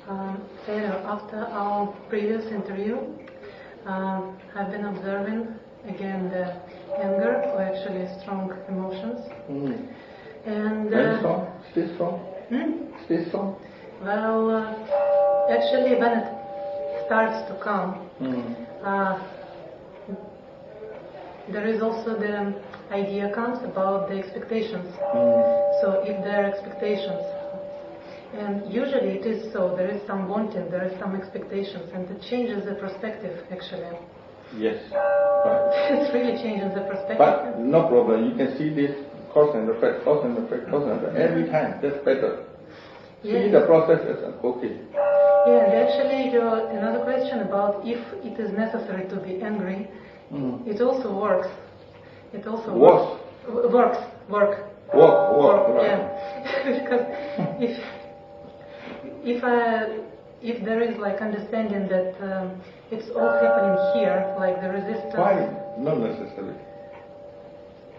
Um, 0.06 0.40
Taylor, 0.66 1.02
after 1.04 1.38
our 1.38 1.88
previous 2.08 2.44
interview, 2.52 2.98
um, 3.86 4.38
I've 4.54 4.70
been 4.70 4.84
observing 4.84 5.48
again 5.86 6.30
the 6.30 6.60
anger 7.02 7.42
or 7.54 7.62
actually 7.62 8.06
strong 8.20 8.52
emotions. 8.68 9.20
Mm. 9.50 9.88
And 10.46 10.94
uh, 10.94 11.18
strong. 11.18 11.46
Stay 11.72 11.94
strong. 11.94 12.20
hmm? 12.48 13.26
Strong. 13.28 13.56
well, 14.02 14.50
uh, 14.50 15.50
actually, 15.50 15.96
when 15.98 16.12
it 16.18 17.06
starts 17.06 17.48
to 17.48 17.58
come, 17.62 18.04
Mm. 18.20 18.56
uh, 18.82 19.18
there 21.52 21.66
is 21.66 21.80
also 21.80 22.18
the 22.18 22.60
idea 22.90 23.32
comes 23.34 23.62
about 23.64 24.08
the 24.08 24.16
expectations. 24.18 24.92
Mm. 25.14 25.80
So 25.80 26.02
if 26.04 26.22
there 26.24 26.44
are 26.44 26.52
expectations, 26.52 27.22
and 28.34 28.70
usually 28.72 29.16
it 29.18 29.24
is 29.26 29.52
so, 29.52 29.74
there 29.76 29.88
is 29.88 30.00
some 30.06 30.28
wanting, 30.28 30.70
there 30.70 30.84
is 30.84 30.98
some 30.98 31.14
expectations, 31.16 31.90
and 31.94 32.10
it 32.10 32.20
changes 32.28 32.64
the 32.66 32.74
perspective 32.74 33.46
actually. 33.50 33.96
Yes. 34.56 34.78
Right. 34.92 35.92
it 35.92 36.12
really 36.14 36.36
changes 36.42 36.74
the 36.74 36.82
perspective. 36.82 37.18
But 37.18 37.58
no 37.60 37.88
problem. 37.88 38.28
You 38.30 38.34
can 38.36 38.56
see 38.58 38.70
this 38.70 38.92
cause 39.32 39.54
and 39.54 39.68
effect, 39.68 40.04
cause 40.04 40.24
and 40.24 40.36
effect, 40.38 40.70
cause 40.70 40.84
and 40.88 40.98
effect 41.04 41.16
every 41.16 41.46
time. 41.50 41.78
That's 41.82 41.98
better. 42.04 42.44
See 43.22 43.30
Yes. 43.30 43.52
the 43.52 43.66
process 43.66 44.00
as 44.08 44.18
okay. 44.44 44.78
Yeah, 44.94 45.64
and 45.64 45.72
actually 45.84 46.30
your, 46.32 46.68
another 46.70 47.02
question 47.04 47.40
about 47.40 47.82
if 47.84 47.98
it 48.24 48.38
is 48.38 48.50
necessary 48.56 49.08
to 49.08 49.16
be 49.16 49.42
angry, 49.42 49.88
Mm. 50.32 50.66
it 50.66 50.80
also 50.82 51.08
works. 51.18 51.48
It 52.34 52.46
also 52.46 52.76
Works. 52.76 53.22
w- 53.46 53.70
works. 53.72 53.98
Work. 54.28 54.58
Work, 54.94 55.36
work, 55.40 55.68
right. 55.74 55.86
Yeah. 55.86 56.78
because 56.80 57.04
if 57.60 57.74
if 59.24 59.42
I 59.44 59.98
if 60.42 60.64
there 60.64 60.80
is 60.82 60.96
like 60.98 61.20
understanding 61.20 61.88
that 61.88 62.14
um, 62.22 62.60
it's 62.90 63.10
all 63.10 63.30
happening 63.30 63.76
here, 64.00 64.34
like 64.38 64.60
the 64.60 64.68
resistance. 64.70 65.14
Why? 65.14 65.48
Not 65.78 65.98
necessarily. 65.98 66.54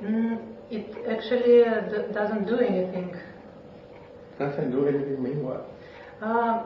Mm, 0.01 0.39
it 0.71 0.87
actually 1.07 1.63
uh, 1.63 1.81
d- 1.81 2.13
doesn't 2.13 2.45
do 2.47 2.57
anything. 2.59 3.15
Doesn't 4.37 4.71
do 4.71 4.87
anything. 4.87 5.21
Mean 5.21 5.43
what? 5.43 5.69
Uh, 6.21 6.63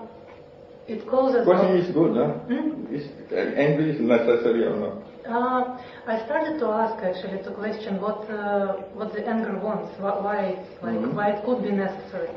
it 0.87 1.07
causes. 1.07 1.45
Question 1.45 1.77
is 1.77 1.91
good, 1.93 2.15
huh? 2.15 2.33
Hmm? 2.49 2.93
Is 2.93 3.07
uh, 3.31 3.35
angry 3.35 3.91
is 3.91 3.99
necessary 4.01 4.65
or 4.65 4.75
not? 4.77 4.97
Uh, 5.25 5.79
I 6.05 6.23
started 6.25 6.59
to 6.59 6.67
ask 6.67 7.01
actually 7.03 7.41
to 7.43 7.51
question 7.51 7.99
what 8.01 8.29
uh, 8.29 8.73
what 8.93 9.13
the 9.13 9.25
anger 9.27 9.57
wants, 9.57 9.95
wh- 9.97 10.19
why 10.23 10.37
it's 10.57 10.83
like 10.83 10.99
Mhm. 10.99 11.13
why 11.15 11.29
it 11.31 11.45
could 11.45 11.63
be 11.63 11.71
necessary, 11.71 12.29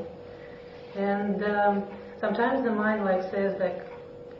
and 0.95 1.43
um, 1.45 1.83
sometimes 2.21 2.63
the 2.65 2.71
mind 2.71 3.05
like 3.05 3.23
says 3.33 3.59
like 3.59 3.83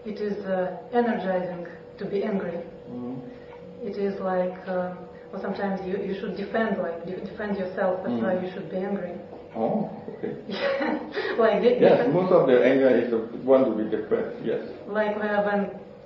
it 0.07 0.19
is 0.21 0.45
uh, 0.47 0.77
energizing 0.93 1.67
to 1.99 2.05
be 2.05 2.23
angry. 2.23 2.59
Mm. 2.91 3.19
It 3.83 3.97
is 3.99 4.19
like 4.21 4.57
uh, 4.69 4.95
or 5.33 5.41
sometimes 5.43 5.81
you, 5.87 5.97
you 5.99 6.15
should 6.21 6.37
defend 6.37 6.79
like 6.79 7.03
you 7.07 7.17
defend 7.17 7.59
yourself. 7.59 8.01
That's 8.05 8.21
why 8.23 8.35
Mhm. 8.35 8.43
you 8.45 8.51
should 8.55 8.71
be 8.71 8.77
angry. 8.79 9.13
Oh, 9.57 9.91
okay. 10.17 10.33
like 11.39 11.63
the- 11.63 11.79
Yes, 11.81 12.09
most 12.13 12.31
of 12.33 12.47
the 12.47 12.57
anger 12.65 12.89
is 12.91 13.11
the 13.11 13.19
one 13.45 13.65
to 13.65 13.73
be 13.73 13.85
depressed. 13.91 14.37
Yes. 14.45 14.63
like 14.89 15.19
when 15.19 15.33
when, 15.47 15.61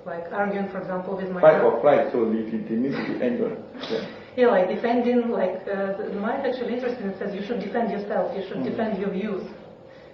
like 0.05 0.25
arguing 0.33 0.67
for 0.69 0.79
example 0.81 1.15
with 1.15 1.29
my 1.29 1.41
Fight 1.41 1.61
or 1.61 1.79
flight, 1.81 2.11
so 2.11 2.25
they, 2.25 2.41
they 2.49 2.75
need 2.83 2.93
to 2.97 3.03
be 3.13 3.15
angry. 3.23 3.55
Yeah. 3.91 4.05
Yeah, 4.37 4.47
like 4.47 4.69
defending, 4.69 5.29
like 5.29 5.59
uh, 5.67 5.97
the 5.99 6.15
mind 6.27 6.47
actually 6.47 6.73
interesting. 6.75 7.07
It 7.11 7.19
says 7.19 7.35
you 7.35 7.43
should 7.45 7.59
defend 7.59 7.91
yourself. 7.91 8.31
You 8.35 8.43
should 8.47 8.61
Mm. 8.63 8.69
defend 8.71 8.91
your 8.97 9.11
views, 9.11 9.43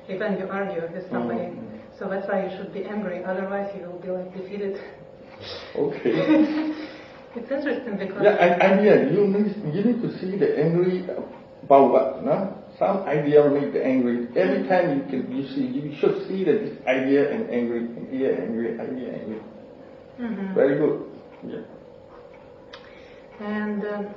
even 0.09 0.37
you 0.39 0.45
argue 0.49 0.81
with 0.93 1.05
somebody. 1.11 1.53
Mm. 1.53 1.66
So 1.97 2.07
that's 2.07 2.27
why 2.27 2.45
you 2.45 2.57
should 2.57 2.73
be 2.73 2.83
angry. 2.83 3.23
Otherwise, 3.23 3.73
you 3.75 3.87
will 3.87 3.99
be 3.99 4.09
like 4.09 4.33
defeated. 4.33 4.79
Okay. 5.75 6.73
It's 7.35 7.51
interesting 7.51 7.97
because 7.97 8.23
Yeah, 8.23 8.33
and 8.41 8.61
idea, 8.61 9.11
you 9.13 9.27
need, 9.27 9.53
you 9.75 9.83
need 9.83 10.01
to 10.01 10.09
see 10.17 10.37
the 10.37 10.57
angry 10.57 11.05
about 11.61 11.91
what, 11.91 12.25
no? 12.25 12.57
Some 12.79 13.05
idea 13.05 13.43
will 13.43 13.61
make 13.61 13.73
the 13.73 13.83
angry. 13.85 14.27
Every 14.35 14.67
time 14.67 14.97
you 14.97 15.03
can, 15.05 15.29
you 15.35 15.45
see, 15.53 15.65
you 15.67 15.93
should 15.99 16.27
see 16.27 16.43
that 16.45 16.65
this 16.65 16.77
idea 16.87 17.29
and 17.29 17.49
angry, 17.51 17.89
idea 18.01 18.41
angry, 18.41 18.79
idea 18.79 19.13
angry. 19.21 19.41
Mhm. 20.19 20.55
Very 20.55 20.77
good. 20.79 21.05
Yeah. 21.45 21.61
and 23.39 23.85
um, 23.85 24.07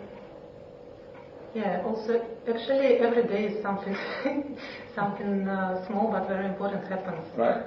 yeah, 1.54 1.82
also 1.84 2.20
actually 2.48 2.98
every 2.98 3.24
day 3.26 3.44
is 3.46 3.62
something, 3.62 3.96
something 4.94 5.48
uh, 5.48 5.86
small 5.86 6.10
but 6.10 6.28
very 6.28 6.46
important 6.46 6.86
happens. 6.88 7.26
Right. 7.36 7.64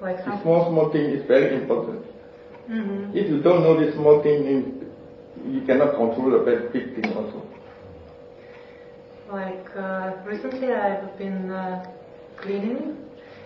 Like 0.00 0.18
The 0.18 0.24
some. 0.24 0.42
small, 0.42 0.70
small 0.70 0.90
thing 0.92 1.04
is 1.06 1.26
very 1.26 1.54
important. 1.60 2.04
Mhm. 2.68 3.14
If 3.14 3.28
you 3.30 3.40
don't 3.42 3.62
know 3.62 3.78
this 3.78 3.94
small 3.94 4.22
thing, 4.22 4.88
you 5.46 5.60
cannot 5.66 5.96
control 5.96 6.30
the 6.30 6.38
big, 6.44 6.72
big 6.72 6.94
thing 6.94 7.12
also. 7.16 7.42
Like 9.30 9.68
uh, 9.76 10.12
recently, 10.24 10.72
I've 10.72 11.16
been 11.18 11.50
uh, 11.50 11.84
cleaning 12.36 12.96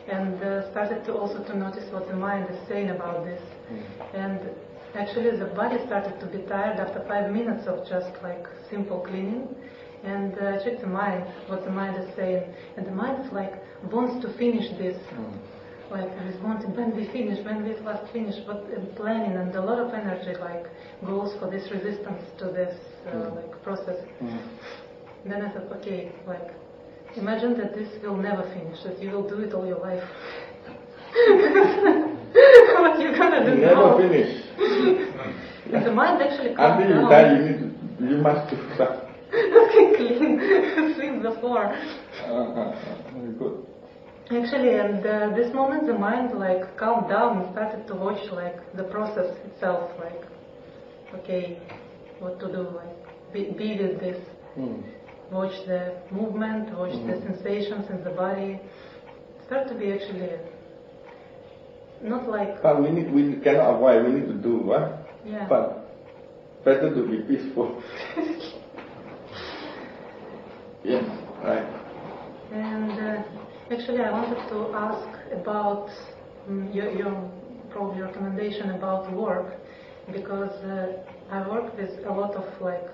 and 0.08 0.40
uh, 0.42 0.70
started 0.70 1.04
to 1.06 1.14
also 1.14 1.42
to 1.44 1.56
notice 1.56 1.84
what 1.92 2.06
the 2.08 2.14
mind 2.14 2.46
is 2.50 2.56
saying 2.68 2.90
about 2.90 3.24
this. 3.24 3.40
And 4.14 4.40
actually, 4.94 5.36
the 5.38 5.46
body 5.54 5.78
started 5.86 6.18
to 6.20 6.26
be 6.26 6.38
tired 6.46 6.78
after 6.80 7.04
five 7.08 7.30
minutes 7.30 7.66
of 7.66 7.86
just 7.88 8.10
like 8.22 8.44
simple 8.70 9.00
cleaning. 9.00 9.48
And 10.04 10.34
uh, 10.38 10.58
I 10.58 10.64
checked 10.64 10.80
the 10.80 10.88
mind, 10.88 11.24
what 11.46 11.64
the 11.64 11.70
mind 11.70 11.96
is 12.02 12.10
saying, 12.16 12.42
and 12.76 12.84
the 12.84 12.90
mind 12.90 13.24
is 13.24 13.32
like 13.32 13.52
wants 13.92 14.24
to 14.26 14.32
finish 14.36 14.68
this. 14.78 14.98
Like 15.90 16.08
there 16.16 16.26
is 16.26 16.40
wanting 16.42 16.74
when 16.74 16.96
we 16.96 17.06
finish, 17.12 17.44
when 17.44 17.62
we 17.62 17.76
last 17.80 18.10
finish, 18.12 18.34
but 18.46 18.64
uh, 18.72 18.80
planning 18.96 19.36
and 19.36 19.54
a 19.54 19.62
lot 19.62 19.78
of 19.78 19.92
energy 19.94 20.34
like 20.40 20.66
goes 21.06 21.38
for 21.38 21.50
this 21.50 21.70
resistance 21.70 22.22
to 22.38 22.46
this 22.46 22.74
uh, 23.12 23.30
like 23.36 23.62
process. 23.62 23.98
Then 25.24 25.42
I 25.42 25.52
thought, 25.52 25.70
okay, 25.78 26.10
like, 26.26 26.50
imagine 27.14 27.56
that 27.58 27.74
this 27.74 27.88
will 28.02 28.16
never 28.16 28.42
finish, 28.54 28.82
that 28.82 29.00
you 29.00 29.10
will 29.10 29.28
do 29.28 29.38
it 29.38 29.54
all 29.54 29.64
your 29.66 29.78
life. 29.78 30.02
what 32.80 33.00
you 33.00 33.16
gonna 33.16 33.44
do 33.44 33.54
Never 33.60 33.74
now? 33.74 33.98
finish. 33.98 34.42
The 35.72 35.90
mind 35.90 36.20
actually 36.20 36.54
calms 36.54 36.82
Until 36.84 37.02
you 37.02 37.08
die, 37.08 37.32
you 37.32 37.42
need 37.48 37.58
to, 37.98 38.04
you 38.10 38.16
must 38.18 38.50
do 38.50 38.56
that. 38.76 39.08
clean, 39.96 40.38
sweep 40.96 41.22
the 41.22 41.34
floor. 41.40 41.64
Uh, 42.26 42.76
good. 43.38 43.66
Actually, 44.30 44.74
and 44.78 45.06
uh, 45.06 45.34
this 45.34 45.52
moment 45.54 45.86
the 45.86 45.94
mind 45.94 46.38
like 46.38 46.76
calmed 46.76 47.08
down 47.08 47.38
and 47.38 47.52
started 47.52 47.86
to 47.86 47.94
watch 47.94 48.22
like 48.32 48.56
the 48.76 48.84
process 48.84 49.34
itself, 49.46 49.90
like, 49.98 50.22
okay, 51.20 51.58
what 52.18 52.38
to 52.40 52.46
do, 52.48 52.68
like, 52.76 53.32
be, 53.32 53.50
be 53.56 53.78
with 53.80 53.98
this. 53.98 54.18
Mm. 54.58 54.82
watch 55.30 55.54
the 55.66 55.94
movement, 56.10 56.76
watch 56.76 56.92
the 57.06 57.16
sensations 57.22 57.88
in 57.88 58.04
the 58.04 58.10
body. 58.10 58.60
Start 59.46 59.66
to 59.68 59.74
be 59.74 59.90
actually 59.92 60.28
not 62.02 62.28
like 62.28 62.62
But 62.62 62.82
we 62.82 62.90
need, 62.90 63.10
we 63.12 63.36
cannot 63.40 63.74
avoid, 63.76 64.04
we 64.06 64.12
need 64.12 64.26
to 64.28 64.34
do, 64.34 64.62
right? 64.72 64.92
yeah. 65.26 65.46
But 65.48 65.88
better 66.64 66.94
to 66.94 67.02
be 67.08 67.18
peaceful. 67.22 67.82
yes, 70.84 71.04
right. 71.42 71.66
And 72.52 72.90
uh, 72.92 73.22
actually, 73.70 74.00
I 74.00 74.10
wanted 74.10 74.48
to 74.50 74.74
ask 74.74 75.08
about 75.32 75.88
mm, 76.48 76.74
your, 76.74 76.90
your 76.92 77.30
probably 77.70 78.02
recommendation 78.02 78.70
about 78.70 79.10
work 79.12 79.54
because 80.12 80.52
uh, 80.64 80.92
I 81.30 81.48
work 81.48 81.76
with 81.76 81.90
a 82.06 82.12
lot 82.12 82.34
of 82.34 82.44
like 82.60 82.84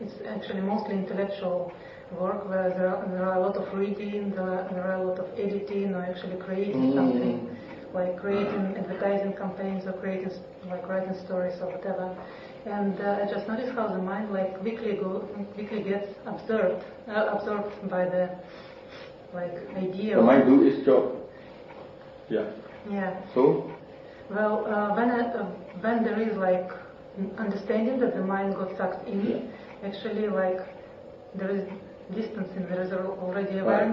it's 0.00 0.14
actually 0.28 0.60
mostly 0.62 0.94
intellectual 0.96 1.72
work 2.18 2.48
where 2.48 2.70
there 2.70 2.88
are, 2.88 3.06
there 3.08 3.24
are 3.24 3.38
a 3.38 3.40
lot 3.40 3.56
of 3.56 3.72
reading, 3.78 4.30
there 4.30 4.42
are, 4.42 4.68
there 4.72 4.82
are 4.84 5.02
a 5.02 5.06
lot 5.06 5.18
of 5.18 5.26
editing 5.38 5.94
or 5.94 6.02
actually 6.02 6.36
creating 6.36 6.92
Mm. 6.92 6.94
something 6.96 7.53
like 7.94 8.18
creating 8.20 8.74
advertising 8.76 9.32
campaigns 9.34 9.86
or 9.86 9.92
creating 9.94 10.30
like 10.68 10.86
writing 10.88 11.14
stories 11.24 11.54
or 11.62 11.68
whatever. 11.70 12.16
And 12.66 12.98
uh, 13.00 13.20
I 13.22 13.30
just 13.30 13.46
noticed 13.46 13.72
how 13.72 13.88
the 13.88 13.98
mind 13.98 14.32
like 14.32 14.58
quickly 14.60 14.94
go 14.96 15.20
quickly 15.54 15.82
gets 15.82 16.08
absorbed 16.26 16.82
uh, 17.08 17.36
absorbed 17.36 17.88
by 17.90 18.04
the 18.06 18.30
like 19.32 19.54
idea. 19.76 20.16
The 20.16 20.22
mind 20.22 20.46
do 20.46 20.66
its 20.66 20.84
job. 20.84 21.12
Yeah. 22.28 22.46
Yeah. 22.90 23.14
So, 23.34 23.70
Well, 24.30 24.64
uh, 24.66 24.94
when 24.96 25.10
I, 25.10 25.20
uh, 25.20 25.44
when 25.80 26.02
there 26.04 26.18
is 26.20 26.36
like 26.36 26.70
understanding 27.38 28.00
that 28.00 28.14
the 28.14 28.22
mind 28.22 28.54
got 28.54 28.76
sucked 28.76 29.06
in, 29.06 29.20
Yeah. 29.26 29.88
actually 29.88 30.28
like 30.28 30.60
there 31.34 31.50
is 31.50 31.64
distancing, 32.14 32.66
there 32.70 32.82
is 32.82 32.92
al- 32.92 33.18
already 33.22 33.60
Right. 33.60 33.92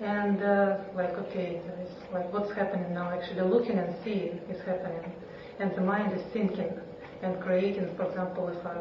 And 0.00 0.42
uh, 0.42 0.76
like 0.94 1.14
okay, 1.26 1.60
is 1.82 1.90
like 2.12 2.32
what's 2.32 2.52
happening 2.54 2.92
now. 2.94 3.10
Actually, 3.10 3.42
looking 3.48 3.78
and 3.78 3.94
seeing 4.04 4.40
is 4.48 4.60
happening, 4.64 5.12
and 5.58 5.74
the 5.74 5.80
mind 5.80 6.12
is 6.12 6.22
thinking 6.32 6.70
and 7.22 7.40
creating. 7.40 7.88
For 7.96 8.08
example, 8.08 8.48
if 8.48 8.64
I 8.66 8.76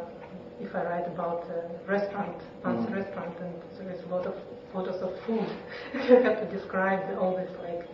if 0.60 0.76
I 0.76 0.84
write 0.84 1.08
about 1.08 1.46
a 1.50 1.90
restaurant, 1.92 2.38
fancy 2.64 2.88
Mhm. 2.92 2.96
restaurant, 2.96 3.34
and 3.40 3.54
there 3.80 3.92
is 3.96 4.02
a 4.04 4.16
lot 4.16 4.26
of 4.26 4.36
photos 4.74 5.02
of 5.02 5.12
food. 5.26 5.48
you 6.10 6.16
have 6.18 6.40
to 6.40 6.46
describe 6.58 7.02
all 7.20 7.36
this 7.36 7.52
like 7.64 7.88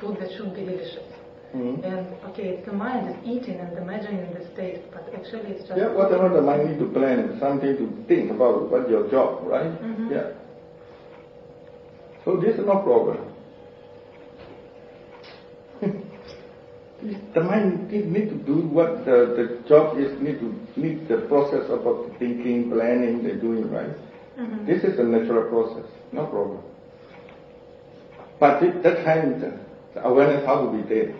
food 0.00 0.16
that 0.20 0.30
should 0.32 0.54
be 0.54 0.64
delicious. 0.64 1.04
Mm. 1.54 1.82
And 1.82 2.06
okay, 2.28 2.48
it's 2.48 2.66
the 2.66 2.72
mind 2.74 3.08
is 3.08 3.16
eating 3.24 3.58
and 3.58 3.76
imagining 3.78 4.32
the 4.34 4.44
taste, 4.54 4.82
but 4.92 5.08
actually 5.14 5.52
it's 5.52 5.66
just 5.66 5.78
Yeah, 5.80 5.88
whatever 5.94 6.28
the 6.28 6.42
mind 6.42 6.68
need 6.68 6.78
to 6.78 6.88
plan, 6.92 7.38
something 7.40 7.74
to 7.76 8.04
think 8.06 8.30
about 8.30 8.70
what 8.70 8.88
your 8.90 9.08
job, 9.10 9.46
right? 9.46 9.72
Mhm. 9.82 10.10
Yeah. 10.10 10.26
So 12.28 12.36
this 12.36 12.58
is 12.58 12.66
no 12.66 12.76
problem. 12.80 13.24
the 17.32 17.40
mind 17.40 17.90
need, 17.90 18.12
need 18.12 18.28
to 18.28 18.34
do 18.34 18.56
what 18.68 19.06
the, 19.06 19.32
the 19.38 19.60
job 19.66 19.98
is, 19.98 20.20
need 20.20 20.38
to 20.40 20.54
need 20.78 21.08
the 21.08 21.22
process 21.26 21.70
about 21.70 22.10
thinking, 22.18 22.70
planning, 22.70 23.22
they're 23.22 23.40
doing, 23.40 23.70
right? 23.70 23.96
Mhm. 24.38 24.66
This 24.66 24.84
is 24.84 24.98
a 24.98 25.04
natural 25.04 25.48
process, 25.48 25.86
no 26.12 26.26
problem. 26.26 26.60
But 28.38 28.62
at 28.62 28.82
that 28.82 29.04
time, 29.06 29.40
the, 29.40 29.58
the 29.94 30.06
awareness 30.06 30.44
how 30.44 30.66
to 30.66 30.72
be 30.76 30.82
there, 30.82 31.14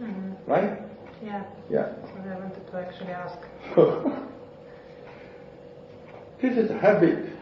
Mhm. 0.00 0.36
right? 0.46 0.78
Yeah. 1.20 1.42
Yeah. 1.68 1.94
So 2.06 2.14
I 2.30 2.38
wanted 2.38 2.64
to 2.70 2.76
actually 2.78 3.10
ask. 3.10 3.38
this 6.40 6.56
is 6.56 6.70
a 6.70 6.78
habit. 6.78 7.41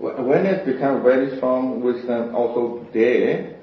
When 0.00 0.16
Awareness 0.16 0.64
becomes 0.64 1.02
very 1.04 1.36
strong, 1.36 1.82
wisdom 1.82 2.34
also 2.34 2.86
there, 2.94 3.54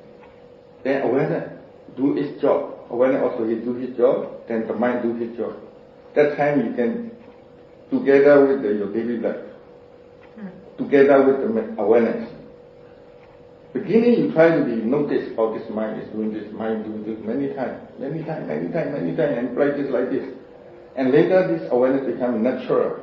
then 0.83 1.01
awareness 1.01 1.49
do 1.97 2.15
its 2.15 2.39
job. 2.39 2.77
Awareness 2.91 3.23
also 3.23 3.47
he 3.49 3.55
do 3.55 3.73
his 3.73 3.97
job, 3.97 4.47
then 4.47 4.67
the 4.67 4.73
mind 4.75 5.01
do 5.01 5.15
his 5.17 5.35
job. 5.35 5.55
That 6.15 6.37
time 6.37 6.63
you 6.63 6.73
can, 6.75 7.11
together 7.89 8.45
with 8.45 8.61
the, 8.61 8.69
your 8.69 8.93
daily 8.93 9.17
life, 9.17 9.43
Mm. 10.37 10.77
together 10.77 11.25
with 11.25 11.41
the 11.41 11.81
awareness. 11.81 12.29
Beginning 13.73 14.13
you 14.21 14.31
try 14.33 14.55
to 14.55 14.63
be 14.63 14.75
notice 14.75 15.33
how 15.35 15.51
this 15.57 15.67
mind 15.73 15.99
is 15.99 16.07
doing 16.13 16.31
this, 16.31 16.45
mind 16.53 16.85
doing 16.85 17.03
this 17.03 17.17
many 17.25 17.55
times, 17.55 17.81
many 17.97 18.23
times, 18.23 18.47
many 18.47 18.69
times, 18.71 18.93
many 18.93 19.17
times, 19.17 19.37
and 19.39 19.55
practice 19.55 19.87
like 19.89 20.11
this. 20.11 20.29
And 20.95 21.11
later 21.11 21.47
this 21.47 21.67
awareness 21.71 22.05
becomes 22.05 22.43
natural. 22.43 23.01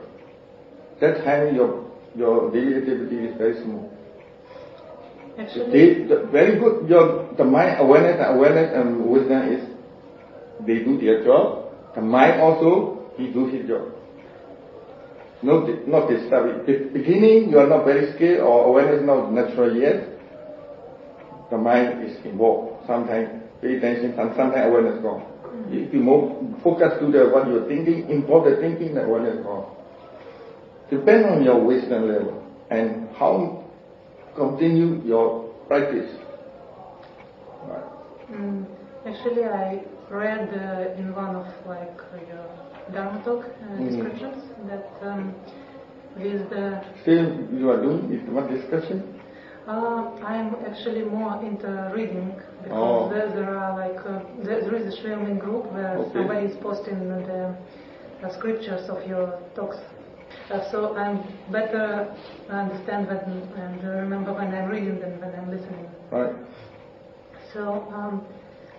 That 1.00 1.24
time 1.24 1.56
your 1.56 1.83
your 2.16 2.50
daily 2.52 2.76
activity 2.76 3.16
is 3.26 3.36
very 3.38 3.62
small. 3.62 3.90
Actually, 5.38 5.70
They, 5.72 6.04
the, 6.06 6.28
very 6.30 6.58
good. 6.58 6.88
Your 6.88 7.34
the 7.36 7.44
mind 7.44 7.80
awareness 7.80 8.20
and 8.22 8.36
awareness 8.38 8.70
and 8.74 9.04
wisdom 9.06 9.42
is 9.50 9.62
they 10.66 10.84
do 10.84 10.98
their 11.00 11.24
job. 11.24 11.74
The 11.94 12.00
mind 12.00 12.40
also 12.40 13.10
he 13.16 13.32
do 13.32 13.46
his 13.46 13.66
job. 13.66 13.90
Not 15.42 15.66
di- 15.66 15.82
not 15.86 16.08
disturb 16.08 16.46
it. 16.50 16.66
Be- 16.66 16.98
beginning 16.98 17.50
you 17.50 17.58
are 17.58 17.66
not 17.66 17.84
very 17.84 18.14
skilled 18.14 18.40
or 18.40 18.66
awareness 18.70 19.04
not 19.04 19.32
natural 19.32 19.76
yet. 19.76 20.06
The 21.50 21.58
mind 21.58 22.04
is 22.08 22.16
involved. 22.24 22.86
Sometimes 22.86 23.42
pay 23.60 23.76
attention 23.76 24.14
and 24.18 24.30
sometimes 24.36 24.66
awareness 24.70 25.02
gone. 25.02 25.26
If 25.70 25.92
you 25.92 26.00
more 26.00 26.30
focus 26.62 26.94
to 27.00 27.10
the 27.10 27.30
what 27.30 27.48
you're 27.48 27.66
thinking, 27.66 28.08
involve 28.08 28.44
the 28.44 28.56
thinking, 28.60 28.94
the 28.94 29.02
awareness 29.04 29.42
gone. 29.44 29.66
Depend 30.90 31.24
on 31.26 31.42
your 31.42 31.60
wisdom 31.64 32.08
level 32.08 32.42
and 32.70 33.08
how 33.16 33.64
continue 34.36 35.00
your 35.04 35.48
practice. 35.66 36.10
Right. 37.66 37.84
mm, 38.30 38.64
actually, 39.06 39.44
I 39.44 39.82
read 40.10 40.48
uh, 40.52 41.00
in 41.00 41.14
one 41.14 41.36
of 41.36 41.46
like 41.66 41.96
your 42.28 42.44
Dharma 42.92 43.22
talk 43.24 43.44
uh, 43.44 43.80
Mhm. 43.80 43.88
descriptions 43.88 44.42
that 44.68 44.86
um, 45.02 45.34
with 46.16 46.50
the 46.50 46.84
Still, 47.02 47.26
you 47.50 47.70
are 47.70 47.80
doing 47.80 48.12
is 48.12 48.20
What 48.28 48.50
discussion? 48.50 49.02
Uh, 49.66 50.12
I'm 50.22 50.54
actually 50.68 51.04
more 51.04 51.40
into 51.42 51.90
reading 51.96 52.36
because 52.62 53.08
Oh. 53.08 53.08
there, 53.08 53.28
there 53.32 53.56
are 53.56 53.72
like 53.74 53.98
uh, 54.04 54.20
there, 54.44 54.60
there 54.60 54.74
is 54.76 54.92
a 54.92 54.96
Shwe 55.00 55.12
Oo 55.16 55.24
Min 55.24 55.38
group 55.38 55.72
where 55.72 55.96
Okay. 55.96 56.12
somebody 56.12 56.46
is 56.52 56.56
posting 56.60 57.08
the 57.08 57.56
uh, 58.22 58.28
scriptures 58.36 58.84
of 58.90 59.00
your 59.08 59.32
talks. 59.56 59.78
Uh, 60.50 60.70
so 60.70 60.94
I'm 60.96 61.22
better 61.50 62.14
understand 62.50 63.06
when, 63.08 63.18
and 63.56 63.82
remember 63.82 64.32
when 64.34 64.54
I'm 64.54 64.68
reading 64.68 65.00
than 65.00 65.18
when 65.20 65.34
I'm 65.34 65.50
listening. 65.50 65.88
Right. 66.10 66.34
So 67.52 67.88
um, 67.94 68.24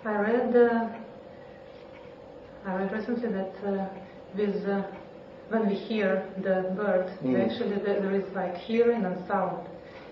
I 0.04 0.16
read 0.16 0.56
uh, 0.56 0.88
I 2.66 2.74
read 2.76 2.92
recently 2.92 3.32
that 3.32 3.54
uh, 3.66 3.88
with 4.36 4.64
uh, 4.68 4.82
when 5.48 5.68
we 5.68 5.74
hear 5.74 6.28
the 6.38 6.72
bird, 6.76 7.10
Mm. 7.22 7.50
actually 7.50 7.76
there, 7.84 8.00
there 8.00 8.14
is 8.14 8.32
like 8.34 8.56
hearing 8.56 9.04
and 9.04 9.16
sound, 9.26 9.66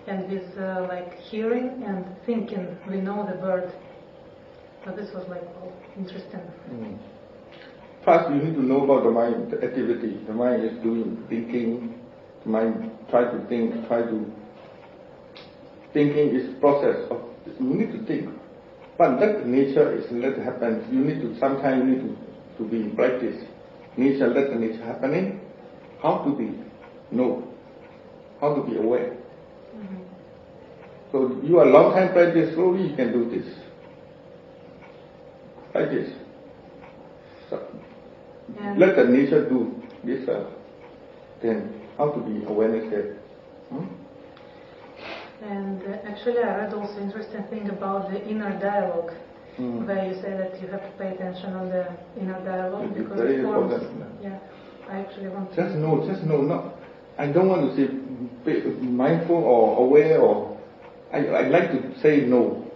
and 0.07 0.29
with 0.31 0.59
uh, 0.59 0.87
like 0.88 1.19
hearing 1.31 1.85
and 1.87 2.05
thinking, 2.27 2.77
we 2.88 2.97
know 2.97 3.27
the 3.27 3.37
bird. 3.37 3.73
So 4.85 4.90
this 4.90 5.12
was 5.14 5.27
like 5.29 5.43
oh, 5.62 5.73
interesting. 5.97 6.40
Mm. 6.71 6.99
First, 8.05 8.29
you 8.31 8.37
need 8.37 8.55
to 8.55 8.62
know 8.62 8.85
about 8.85 9.05
the 9.05 9.11
mind 9.11 9.51
the 9.51 9.64
activity. 9.64 10.21
The 10.27 10.33
mind 10.35 10.62
is 10.64 10.73
doing 10.83 11.25
thinking. 11.29 11.99
The 12.45 12.51
mind 12.51 12.90
try 13.11 13.25
to 13.25 13.47
think, 13.49 13.87
try 13.88 14.03
to. 14.03 14.33
Thinking 15.95 16.37
is 16.37 16.55
process 16.61 16.97
of. 17.11 17.23
You 17.61 17.75
need 17.75 17.93
to 17.93 18.05
think, 18.07 18.29
but 18.99 19.19
that 19.21 19.47
nature 19.47 19.97
is 19.97 20.05
let 20.11 20.37
happen. 20.38 20.87
You 20.93 21.01
need 21.01 21.21
to 21.23 21.38
sometimes 21.38 21.85
you 21.85 21.90
need 21.95 22.03
to, 22.03 22.17
to 22.59 22.69
be 22.69 22.77
in 22.77 22.97
practice. 22.97 23.43
Nature 23.97 24.29
let 24.29 24.51
the 24.51 24.57
nature 24.57 24.85
happening. 24.85 25.40
How 26.03 26.19
to 26.25 26.37
be 26.37 26.59
know. 27.11 27.49
How 28.40 28.55
to 28.55 28.62
be 28.69 28.77
aware. 28.77 29.17
So 31.12 31.40
you 31.43 31.59
are 31.61 31.64
long 31.67 31.95
time 31.95 32.12
practice. 32.12 32.55
Slowly 32.55 32.88
you 32.90 32.97
can 32.97 33.12
do 33.12 33.31
this. 33.31 33.47
So, 37.51 37.62
Yeah. 38.57 38.75
let 38.79 38.97
the 38.97 39.05
nature 39.05 39.49
do 39.49 39.75
this. 40.05 40.29
Uh, 40.29 40.51
then 41.43 41.81
how 41.99 42.11
to 42.11 42.21
be 42.21 42.45
awareness 42.47 42.90
there. 42.90 43.17
Hmm? 43.71 43.85
And 45.45 45.83
uh, 45.83 46.09
actually, 46.11 46.38
I 46.38 46.57
read 46.57 46.73
also 46.75 46.99
interesting 47.01 47.43
thing 47.51 47.69
about 47.71 48.11
the 48.11 48.27
inner 48.29 48.59
dialogue, 48.61 49.12
Mm. 49.59 49.87
where 49.87 50.05
you 50.05 50.14
say 50.21 50.31
that 50.37 50.61
you 50.61 50.67
have 50.67 50.83
to 50.83 50.90
pay 50.99 51.14
attention 51.14 51.53
on 51.55 51.69
the 51.69 51.87
inner 52.21 52.40
dialogue 52.45 52.90
It's 52.90 52.99
because 52.99 53.19
very 53.21 53.37
it 53.38 53.43
forms. 53.45 53.73
important. 53.73 54.21
Yeah, 54.21 54.38
I 54.90 54.99
actually 54.99 55.29
want 55.29 55.51
to. 55.51 55.57
Just 55.57 55.77
know, 55.77 56.05
just 56.11 56.25
know. 56.25 56.40
Not, 56.43 56.75
I 57.19 57.31
don't 57.31 57.47
want 57.49 57.71
to 57.71 57.77
say 57.77 57.87
mindful 58.83 59.37
or 59.37 59.79
aware 59.87 60.19
or. 60.21 60.59
I, 61.12 61.19
I 61.19 61.49
like 61.49 61.71
to 61.71 62.01
say 62.03 62.23
no. 62.27 62.67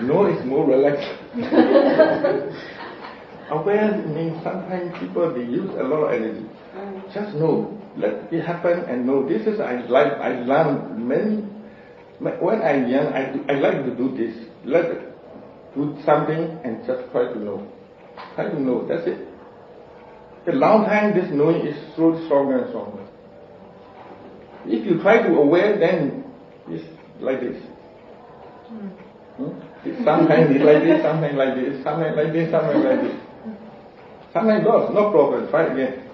No 0.00 0.26
is 0.26 0.44
more 0.44 0.66
relaxed. 0.66 1.06
aware 3.50 3.96
means 4.06 4.42
sometimes 4.42 4.96
people 4.98 5.32
they 5.34 5.44
use 5.44 5.70
a 5.78 5.82
lot 5.82 6.08
of 6.08 6.12
energy. 6.12 6.46
Just 7.12 7.34
know, 7.36 7.76
let 7.96 8.32
it 8.32 8.44
happen 8.44 8.80
and 8.88 9.06
know. 9.06 9.28
This 9.28 9.46
is 9.46 9.60
I 9.60 9.82
like. 9.86 10.12
I 10.14 10.40
learned 10.42 11.06
many. 11.06 11.46
When 12.20 12.62
I'm 12.62 12.88
young, 12.88 13.12
I 13.12 13.32
do, 13.32 13.44
I 13.48 13.54
like 13.54 13.84
to 13.84 13.94
do 13.94 14.16
this. 14.16 14.36
Let 14.64 15.10
do 15.74 15.96
something 16.04 16.58
and 16.64 16.84
just 16.86 17.10
try 17.12 17.32
to 17.32 17.38
know. 17.38 17.66
Try 18.34 18.50
to 18.50 18.60
know. 18.60 18.86
That's 18.86 19.06
it. 19.06 19.26
The 20.46 20.52
long 20.52 20.84
time, 20.84 21.14
this 21.14 21.30
knowing 21.32 21.66
is 21.66 21.76
so 21.96 22.20
stronger 22.26 22.62
and 22.62 22.68
stronger. 22.70 23.06
If 24.66 24.86
you 24.86 25.00
try 25.02 25.22
to 25.22 25.34
aware, 25.36 25.78
then 25.78 26.24
it's 26.68 26.84
like 27.20 27.40
this. 27.40 27.56
Hmm? 28.68 29.48
Sometimes 30.04 30.54
it's 30.54 30.64
like 30.64 30.82
this, 30.82 31.02
sometimes 31.02 31.36
like 31.36 31.54
this, 31.56 31.82
sometimes 31.82 32.16
like 32.16 32.32
this, 32.32 32.50
sometimes 32.50 32.84
like 32.84 33.00
this. 33.00 33.29
Sometimes 34.32 34.64
goes, 34.64 34.94
no 34.94 35.10
problem, 35.10 35.48
try 35.50 35.64
again. 35.72 36.08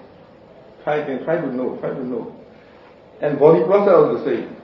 Try 0.83 0.97
again, 0.97 1.23
try 1.23 1.39
to 1.39 1.55
know, 1.55 1.77
try 1.77 1.89
to 1.89 2.05
know. 2.05 2.35
And 3.21 3.37
body 3.39 3.63
process 3.65 3.93
also 3.93 4.17
the 4.17 4.25
same. 4.25 4.55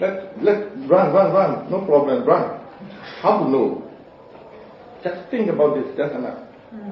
Let, 0.00 0.42
let, 0.42 0.88
run, 0.88 1.12
run, 1.14 1.32
run, 1.32 1.70
no 1.70 1.84
problem, 1.86 2.24
run. 2.26 2.60
How 3.20 3.44
to 3.44 3.48
know? 3.48 3.90
Just 5.02 5.30
think 5.30 5.48
about 5.50 5.76
this, 5.76 5.94
that's 5.96 6.14
enough 6.14 6.38
hmm. 6.70 6.90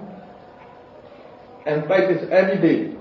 and 1.66 1.86
practice 1.86 2.28
every 2.30 2.60
day. 2.60 2.94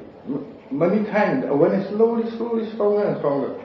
Many 0.72 1.04
times, 1.12 1.44
awareness 1.50 1.90
slowly, 1.90 2.30
slowly, 2.38 2.72
stronger 2.74 3.04
and 3.04 3.18
stronger. 3.18 3.62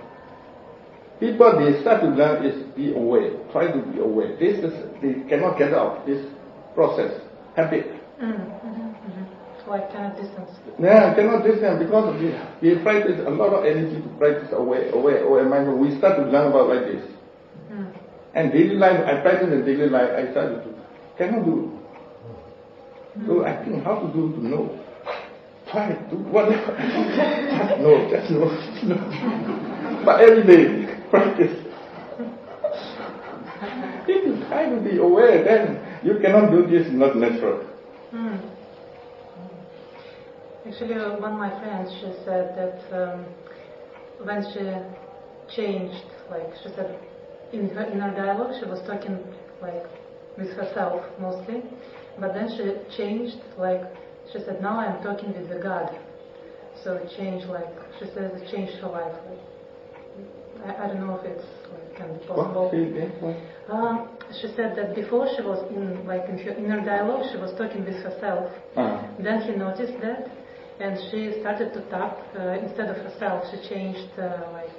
People, 1.21 1.53
they 1.59 1.81
start 1.81 2.03
to 2.03 2.09
learn 2.09 2.45
is 2.45 2.63
be 2.75 2.93
aware, 2.93 3.31
try 3.53 3.71
to 3.71 3.79
be 3.93 4.01
aware. 4.01 4.37
This 4.37 4.59
is, 4.59 4.73
they 5.01 5.29
cannot 5.29 5.57
get 5.57 5.73
out 5.73 6.05
this 6.05 6.27
process, 6.75 7.21
habit. 7.55 7.87
Mm, 8.21 8.39
mhm. 8.65 9.27
Like 9.69 9.93
kind 9.93 10.13
of 10.13 10.17
distance. 10.17 10.51
Yeah, 10.79 11.11
I 11.11 11.15
cannot 11.15 11.43
distance 11.43 11.83
because 11.83 12.15
we, 12.23 12.31
we 12.63 12.79
practice 12.83 13.19
a 13.27 13.31
lot 13.31 13.53
of 13.53 13.65
energy 13.67 14.01
to 14.01 14.09
practice 14.17 14.49
aware, 14.53 14.91
aware, 14.91 15.25
aware 15.27 15.45
mindful. 15.45 15.77
We 15.77 15.99
start 15.99 16.17
to 16.19 16.23
learn 16.23 16.49
about 16.55 16.69
like 16.69 16.87
this. 16.87 17.03
Mm. 17.73 17.91
And 18.35 18.53
daily 18.53 18.77
life, 18.77 19.01
I 19.05 19.21
practice 19.23 19.53
in 19.53 19.65
daily 19.67 19.89
life, 19.89 20.09
I 20.15 20.31
start 20.31 20.55
to 20.55 20.71
do, 20.71 20.75
cannot 21.19 21.45
do. 21.45 21.77
So 23.27 23.45
I 23.45 23.65
think 23.65 23.83
how 23.83 23.99
to 23.99 24.07
do 24.13 24.33
to 24.37 24.47
know. 24.47 24.79
Try 25.71 25.95
to 25.95 26.17
whatever. 26.31 26.77
just 28.09 28.31
know, 28.31 28.49
just 28.55 28.85
know. 28.87 30.03
but 30.05 30.21
every 30.21 30.45
day 30.47 30.95
practice. 31.11 31.59
if 34.07 34.27
you 34.27 34.47
try 34.47 34.69
to 34.71 34.81
be 34.81 34.99
aware, 34.99 35.43
then 35.43 35.81
you 36.05 36.21
cannot 36.21 36.53
do 36.53 36.67
this 36.67 36.87
not 36.93 37.17
natural. 37.17 37.67
Mm. 38.17 38.41
Actually, 40.67 40.95
uh, 40.95 41.19
one 41.21 41.33
of 41.35 41.39
my 41.39 41.51
friends, 41.61 41.93
she 42.01 42.13
said 42.25 42.57
that 42.57 42.81
um, 42.97 43.27
when 44.25 44.43
she 44.53 45.55
changed, 45.55 46.03
like 46.31 46.49
she 46.63 46.71
said, 46.71 46.99
in 47.53 47.69
her 47.71 47.85
inner 47.85 48.11
dialogue, 48.17 48.55
she 48.59 48.65
was 48.67 48.81
talking 48.87 49.19
like 49.61 49.85
with 50.39 50.49
herself 50.57 51.03
mostly, 51.21 51.63
but 52.19 52.33
then 52.33 52.49
she 52.57 52.97
changed, 52.97 53.37
like 53.59 53.83
she 54.33 54.39
said, 54.39 54.63
now 54.63 54.79
I'm 54.81 55.03
talking 55.03 55.35
with 55.35 55.51
the 55.51 55.59
God. 55.59 55.95
So 56.83 56.95
it 56.95 57.11
changed, 57.19 57.47
like 57.49 57.69
she 57.99 58.07
says, 58.07 58.33
it 58.41 58.51
changed 58.51 58.75
her 58.81 58.89
life. 58.89 59.15
I, 60.65 60.85
I 60.85 60.87
don't 60.89 61.07
know 61.07 61.17
if 61.17 61.25
it's 61.27 61.45
like, 61.71 61.97
can 61.97 62.19
be 62.19 62.27
possible. 62.27 62.65
What? 62.65 62.73
Say 62.73 62.83
again? 62.85 63.13
What? 63.21 63.37
Um, 63.75 64.09
she 64.41 64.49
said 64.57 64.77
that 64.77 64.95
before 64.95 65.29
she 65.37 65.43
was 65.43 65.65
in 65.71 66.07
like 66.07 66.29
in 66.29 66.39
her 66.39 66.51
inner 66.53 66.85
dialogue, 66.85 67.27
she 67.33 67.39
was 67.39 67.53
talking 67.57 67.85
with 67.85 67.97
herself. 68.03 68.51
Ah. 68.77 69.09
Then 69.19 69.43
he 69.43 69.53
noticed 69.53 69.95
that, 70.03 70.31
and 70.81 70.99
she 71.11 71.41
started 71.41 71.73
to 71.75 71.81
tap 71.91 72.19
uh, 72.39 72.59
instead 72.63 72.89
of 72.89 72.97
herself. 72.97 73.45
She 73.51 73.69
changed 73.69 74.11
uh, 74.19 74.51
like 74.53 74.75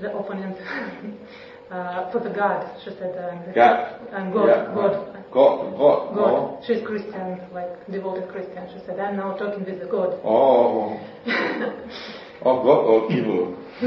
the 0.00 0.16
opponent 0.16 0.56
uh, 1.70 2.10
for 2.10 2.20
the 2.20 2.30
God. 2.30 2.66
She 2.84 2.90
said, 2.98 3.16
"I'm 3.16 3.54
God. 3.54 4.00
I'm 4.12 4.32
God, 4.32 4.46
Yeah. 4.48 4.74
God, 4.74 4.92
God. 5.32 5.72
God. 5.76 6.14
God." 6.14 6.32
Oh. 6.34 6.60
She's 6.66 6.82
Christian, 6.86 7.40
like 7.52 7.86
devoted 7.90 8.28
Christian. 8.28 8.68
She 8.74 8.84
said, 8.86 8.98
"I'm 8.98 9.16
now 9.16 9.36
talking 9.36 9.64
with 9.64 9.80
the 9.80 9.86
God." 9.86 10.20
Oh. 10.24 10.98
Or 12.42 12.62
God 12.62 12.84
or 12.84 13.10
evil. 13.10 13.56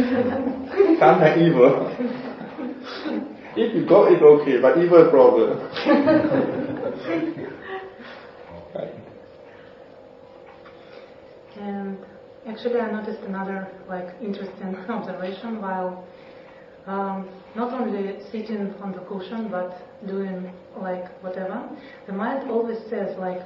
Sometimes 1.00 1.42
evil. 1.42 3.36
If 3.56 3.76
you 3.76 3.86
God 3.86 4.14
is 4.14 4.22
okay, 4.22 4.62
but 4.62 4.78
evil 4.78 5.10
problem. 5.10 5.60
And 11.60 11.98
actually, 12.48 12.80
I 12.80 12.90
noticed 12.90 13.22
another 13.24 13.70
like 13.88 14.16
interesting 14.22 14.76
observation 14.90 15.62
while 15.62 16.06
um, 16.88 17.30
not 17.56 17.74
only 17.74 18.18
sitting 18.32 18.74
on 18.82 18.94
the 18.94 19.00
cushion 19.00 19.50
but 19.50 19.78
doing 20.08 20.52
like 20.78 21.06
whatever. 21.22 21.70
The 22.08 22.14
mind 22.14 22.50
always 22.50 22.78
says 22.90 23.18
like 23.18 23.42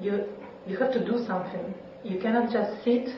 you 0.00 0.24
you 0.66 0.76
have 0.78 0.92
to 0.92 1.04
do 1.04 1.24
something. 1.26 1.74
You 2.02 2.18
cannot 2.18 2.52
just 2.52 2.82
sit 2.84 3.08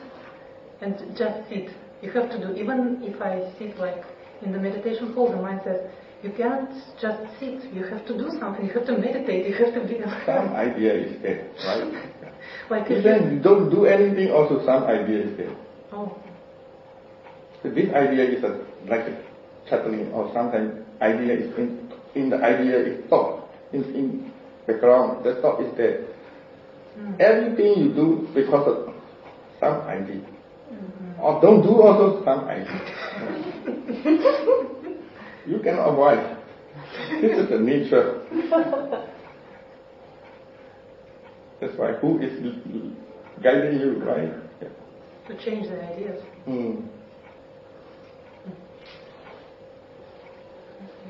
and 0.81 0.95
just 1.17 1.49
sit. 1.49 1.69
You 2.01 2.11
have 2.11 2.29
to 2.29 2.37
do. 2.37 2.53
Even 2.53 2.99
if 3.01 3.19
I 3.21 3.51
sit 3.57 3.77
like 3.79 4.03
in 4.43 4.51
the 4.51 4.59
meditation 4.59 5.13
hall, 5.13 5.31
the 5.31 5.41
mind 5.41 5.61
says 5.63 5.81
you 6.23 6.31
cannot 6.31 6.69
just 6.99 7.21
sit. 7.39 7.63
You 7.73 7.83
have 7.85 8.05
to 8.07 8.17
do 8.17 8.29
something. 8.39 8.65
You 8.65 8.73
have 8.73 8.85
to 8.87 8.97
meditate. 8.97 9.47
You 9.47 9.53
have 9.65 9.73
to 9.73 9.81
be. 9.87 9.99
Some 10.25 10.49
idea 10.55 10.93
is 10.93 11.21
there, 11.21 11.47
right? 11.65 11.93
like 12.69 12.89
Even 12.91 13.37
you, 13.37 13.39
don't 13.39 13.69
do 13.69 13.85
anything, 13.85 14.31
also 14.31 14.65
some 14.65 14.83
idea 14.83 15.23
is 15.23 15.37
there. 15.37 15.55
oh. 15.93 16.17
So 17.63 17.69
this 17.69 17.89
idea 17.93 18.23
is 18.37 18.43
a, 18.43 18.63
like 18.87 19.01
a 19.01 19.17
chuckling, 19.69 20.11
or 20.11 20.31
sometimes 20.33 20.85
idea 21.01 21.33
is 21.33 21.57
in, 21.57 21.91
in 22.15 22.29
the 22.29 22.37
idea 22.37 22.79
is 22.79 23.09
thought, 23.09 23.49
in, 23.73 23.83
in 23.95 24.31
background, 24.67 25.25
the 25.25 25.35
thought 25.41 25.61
is 25.61 25.75
there. 25.77 26.05
Mm. 26.97 27.19
Everything 27.19 27.83
you 27.83 27.93
do 27.93 28.27
because 28.33 28.67
of 28.67 28.93
some 29.59 29.81
idea. 29.87 30.21
Or 31.19 31.41
don't 31.41 31.63
do 31.63 31.81
also 31.81 32.23
some 32.23 32.45
idea. 32.45 32.81
you 35.47 35.59
cannot 35.59 35.89
avoid. 35.89 36.37
This 37.21 37.37
is 37.39 37.49
the 37.49 37.59
nature. 37.59 38.21
That's 41.59 41.75
why 41.77 41.93
who 41.93 42.19
is 42.19 42.39
guiding 43.41 43.79
you, 43.79 44.03
right? 44.03 44.31
Yeah. 44.61 44.67
to 45.27 45.43
change 45.43 45.67
the 45.67 45.83
ideas. 45.83 46.21
Mm. 46.47 46.87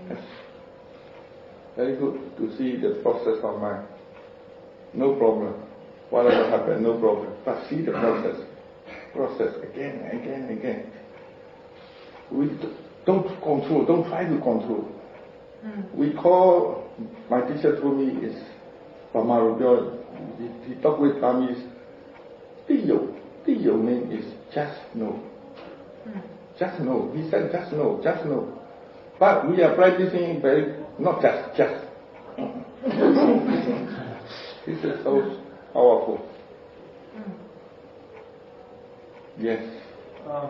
Yes. 0.09 0.19
Very 1.75 1.97
good 1.97 2.37
to 2.37 2.57
see 2.57 2.77
the 2.77 2.99
process 3.03 3.43
of 3.43 3.61
mind. 3.61 3.85
No 4.93 5.15
problem. 5.15 5.53
Whatever 6.09 6.49
happens, 6.49 6.81
no 6.81 6.97
problem. 6.99 7.33
But 7.43 7.67
see 7.69 7.81
the 7.81 7.91
process. 7.91 8.39
Process 9.13 9.53
again, 9.63 10.01
again, 10.11 10.49
again. 10.57 10.91
D- 12.31 12.86
don't 13.07 13.25
control, 13.41 13.85
don't 13.85 14.07
try 14.09 14.25
to 14.25 14.35
control. 14.41 14.85
Mm. 15.65 15.95
We 15.95 16.13
call, 16.13 16.83
my 17.29 17.39
teacher 17.41 17.79
told 17.79 17.97
me 17.97 18.27
is, 18.27 18.35
Pama 19.13 19.41
Rubio, 19.41 19.97
he, 20.37 20.49
he 20.67 20.75
talked 20.81 20.99
with 20.99 21.21
Burmese, 21.21 21.63
Tiyo. 22.69 23.15
Tiyo 23.47 23.81
mean 23.81 24.11
is 24.11 24.25
just 24.53 24.77
no. 24.93 25.23
Mm. 26.05 26.21
Just 26.59 26.81
no. 26.81 27.09
He 27.15 27.29
said 27.31 27.49
just 27.51 27.71
no, 27.71 28.01
just 28.03 28.25
no. 28.25 28.59
But 29.17 29.49
we 29.49 29.63
are 29.63 29.73
practicing 29.73 30.41
very, 30.41 30.75
not 30.99 31.21
just, 31.21 31.55
just. 31.57 31.85
this 34.65 34.83
is 34.83 35.01
so 35.03 35.21
powerful. 35.73 36.19
Yes. 39.39 39.63
Um, 40.29 40.49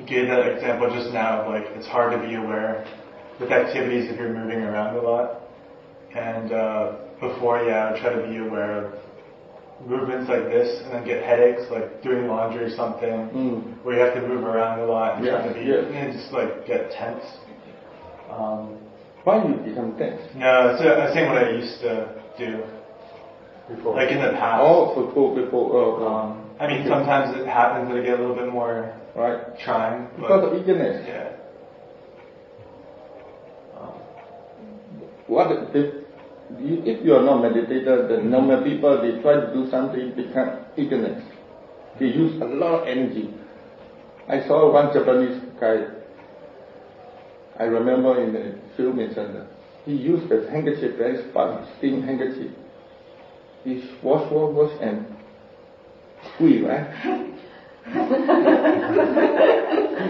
you 0.00 0.06
gave 0.06 0.28
that 0.28 0.46
example 0.48 0.90
just 0.90 1.12
now 1.12 1.42
of 1.42 1.48
like 1.48 1.64
it's 1.76 1.86
hard 1.86 2.12
to 2.20 2.26
be 2.26 2.34
aware 2.34 2.86
with 3.40 3.50
activities 3.50 4.10
if 4.10 4.18
you're 4.18 4.32
moving 4.32 4.58
around 4.60 4.96
a 4.96 5.00
lot. 5.02 5.40
And 6.14 6.52
uh, 6.52 6.96
before, 7.20 7.62
yeah, 7.62 7.86
I 7.86 7.92
would 7.92 8.00
try 8.00 8.12
to 8.14 8.28
be 8.28 8.38
aware 8.38 8.84
of 8.84 8.94
movements 9.86 10.28
like 10.28 10.44
this 10.44 10.82
and 10.84 10.92
then 10.92 11.04
get 11.06 11.24
headaches, 11.24 11.62
like 11.70 12.02
doing 12.02 12.26
laundry 12.26 12.64
or 12.64 12.76
something, 12.76 13.30
Mm. 13.30 13.84
where 13.84 13.96
you 13.96 14.00
have 14.04 14.14
to 14.14 14.26
move 14.28 14.44
around 14.44 14.80
a 14.80 14.84
lot 14.86 15.16
and 15.16 15.24
try 15.26 15.40
Yeah, 15.46 15.52
to 15.52 15.54
be, 15.58 15.66
yeah. 15.66 15.98
and 15.98 16.12
just 16.12 16.32
like 16.32 16.66
get 16.66 16.90
tense. 16.90 17.24
Um, 18.30 18.76
Why 19.24 19.44
you 19.44 19.54
become 19.54 19.96
tense? 19.96 20.20
no, 20.34 20.76
so 20.78 20.84
I 20.88 21.04
was 21.04 21.14
saying 21.14 21.28
what 21.32 21.44
I 21.44 21.50
used 21.50 21.80
to 21.80 22.22
do, 22.38 22.62
Before. 23.74 23.94
like 23.96 24.10
in 24.10 24.18
the 24.20 24.32
past. 24.32 24.60
Oh, 24.62 25.06
before, 25.06 25.34
before, 25.34 25.66
uh, 26.02 26.06
Um, 26.06 26.44
I 26.60 26.66
mean, 26.66 26.86
sometimes 26.86 27.36
it 27.40 27.46
happens 27.46 27.88
that 27.88 27.96
I 27.98 28.02
get 28.04 28.18
a 28.18 28.22
little 28.22 28.36
bit 28.36 28.52
more 28.52 28.92
right. 29.20 29.58
trying. 29.64 30.08
but- 30.18 30.22
Because 30.22 30.44
of 30.52 30.58
eagerness. 30.62 31.06
Yeah. 31.06 31.32
Um, 33.78 33.92
What 35.26 35.50
if, 35.74 35.94
you, 36.58 36.82
if 36.84 37.04
you 37.04 37.14
are 37.14 37.22
not 37.22 37.42
meditator, 37.42 38.08
the 38.08 38.22
normal 38.22 38.62
people, 38.64 39.00
they 39.00 39.20
try 39.22 39.34
to 39.34 39.52
do 39.52 39.70
something, 39.70 40.12
become 40.14 40.58
eagerness. 40.76 41.22
They 41.98 42.06
use 42.06 42.40
a 42.40 42.44
lot 42.46 42.82
of 42.82 42.88
energy. 42.88 43.32
I 44.28 44.46
saw 44.46 44.72
one 44.72 44.92
Japanese 44.92 45.40
guy, 45.60 45.86
I 47.58 47.64
remember 47.64 48.22
in 48.22 48.32
the 48.32 48.58
filming 48.76 49.08
center, 49.14 49.46
he 49.84 49.92
used 49.92 50.30
a 50.30 50.50
handkerchief, 50.50 50.96
very 50.96 51.32
fast, 51.32 51.68
steam 51.78 52.02
handkerchief. 52.02 52.52
He 53.64 53.82
wash, 54.02 54.30
wash, 54.30 54.54
wash, 54.54 54.72
and 54.80 55.06
squeeze, 56.34 56.62
right? 56.64 57.26
he 57.90 57.98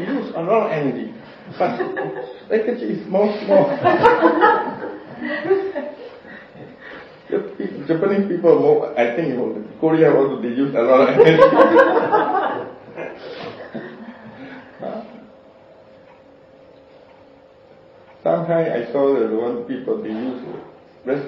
used 0.04 0.34
a 0.34 0.42
lot 0.42 0.66
of 0.66 0.72
energy. 0.72 1.14
But 1.58 1.70
handkerchief 2.50 2.90
is 2.90 3.06
small, 3.06 3.28
small. 3.44 3.70
Japanese 7.86 8.28
people 8.28 8.60
more, 8.60 8.98
I 8.98 9.16
think 9.16 9.34
Korea 9.80 10.14
also 10.14 10.40
they 10.42 10.48
use 10.48 10.74
a 10.74 10.82
lot 10.82 11.08
of 11.08 11.18
energy. 11.18 11.42
Sometimes 18.22 18.68
I 18.70 18.92
saw 18.92 19.18
the 19.18 19.34
one 19.34 19.64
people 19.64 20.02
they 20.02 20.10
use 20.10 20.42
rest, 21.04 21.26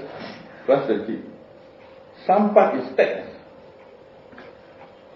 recipe. 0.68 1.22
Some 2.26 2.52
part 2.54 2.76
is 2.76 2.94
tense. 2.96 3.30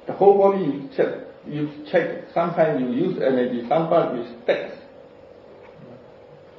The 0.06 0.12
whole 0.14 0.38
body 0.38 0.64
is 0.64 0.96
check, 0.96 1.25
you 1.48 1.84
check. 1.90 2.24
Sometimes 2.34 2.80
you 2.80 2.88
use 2.92 3.18
energy. 3.22 3.62
Some 3.68 3.88
part 3.88 4.18
is 4.18 4.26
tense. 4.46 4.74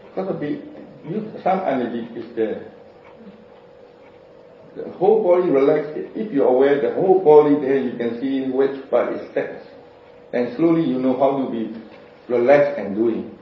Because 0.09 0.39
be, 0.39 0.61
you, 1.07 1.31
some 1.43 1.59
energy 1.59 2.07
is 2.15 2.35
there. 2.35 2.71
The 4.75 4.91
whole 4.91 5.23
body 5.23 5.49
relax. 5.51 5.87
If 6.15 6.31
you're 6.31 6.47
aware, 6.47 6.81
the 6.81 6.95
whole 6.95 7.23
body 7.23 7.55
there 7.59 7.77
you 7.77 7.97
can 7.97 8.19
see 8.21 8.49
which 8.51 8.89
part 8.89 9.13
is 9.13 9.33
tense. 9.33 9.63
And 10.33 10.55
slowly 10.57 10.83
you 10.83 10.99
know 10.99 11.17
how 11.17 11.43
to 11.43 11.51
be 11.51 11.75
relaxed 12.29 12.79
and 12.79 12.95
doing. 12.95 13.37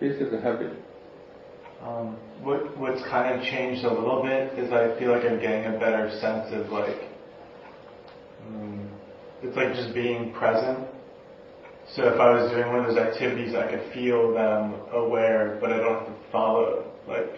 This 0.00 0.16
is 0.16 0.32
a 0.32 0.40
habit. 0.40 0.72
Um, 1.82 2.16
what 2.42 2.76
what's 2.78 3.02
kind 3.08 3.38
of 3.38 3.44
changed 3.46 3.84
a 3.84 3.92
little 3.92 4.22
bit 4.22 4.58
is 4.58 4.72
I 4.72 4.98
feel 4.98 5.12
like 5.12 5.24
I'm 5.24 5.40
getting 5.40 5.74
a 5.74 5.78
better 5.78 6.10
sense 6.20 6.52
of 6.52 6.70
like, 6.70 7.15
mm, 8.46 8.88
it's 9.42 9.56
like 9.56 9.74
just 9.74 9.94
being 9.94 10.32
present. 10.32 10.88
So 11.94 12.02
if 12.02 12.18
I 12.18 12.30
was 12.30 12.50
doing 12.50 12.66
one 12.68 12.80
of 12.80 12.86
those 12.86 12.98
activities, 12.98 13.54
I 13.54 13.70
could 13.70 13.92
feel 13.94 14.34
them 14.34 14.74
aware, 14.92 15.58
but 15.60 15.72
I 15.72 15.76
don't 15.78 15.98
have 16.00 16.06
to 16.06 16.14
follow 16.32 16.84
like 17.06 17.30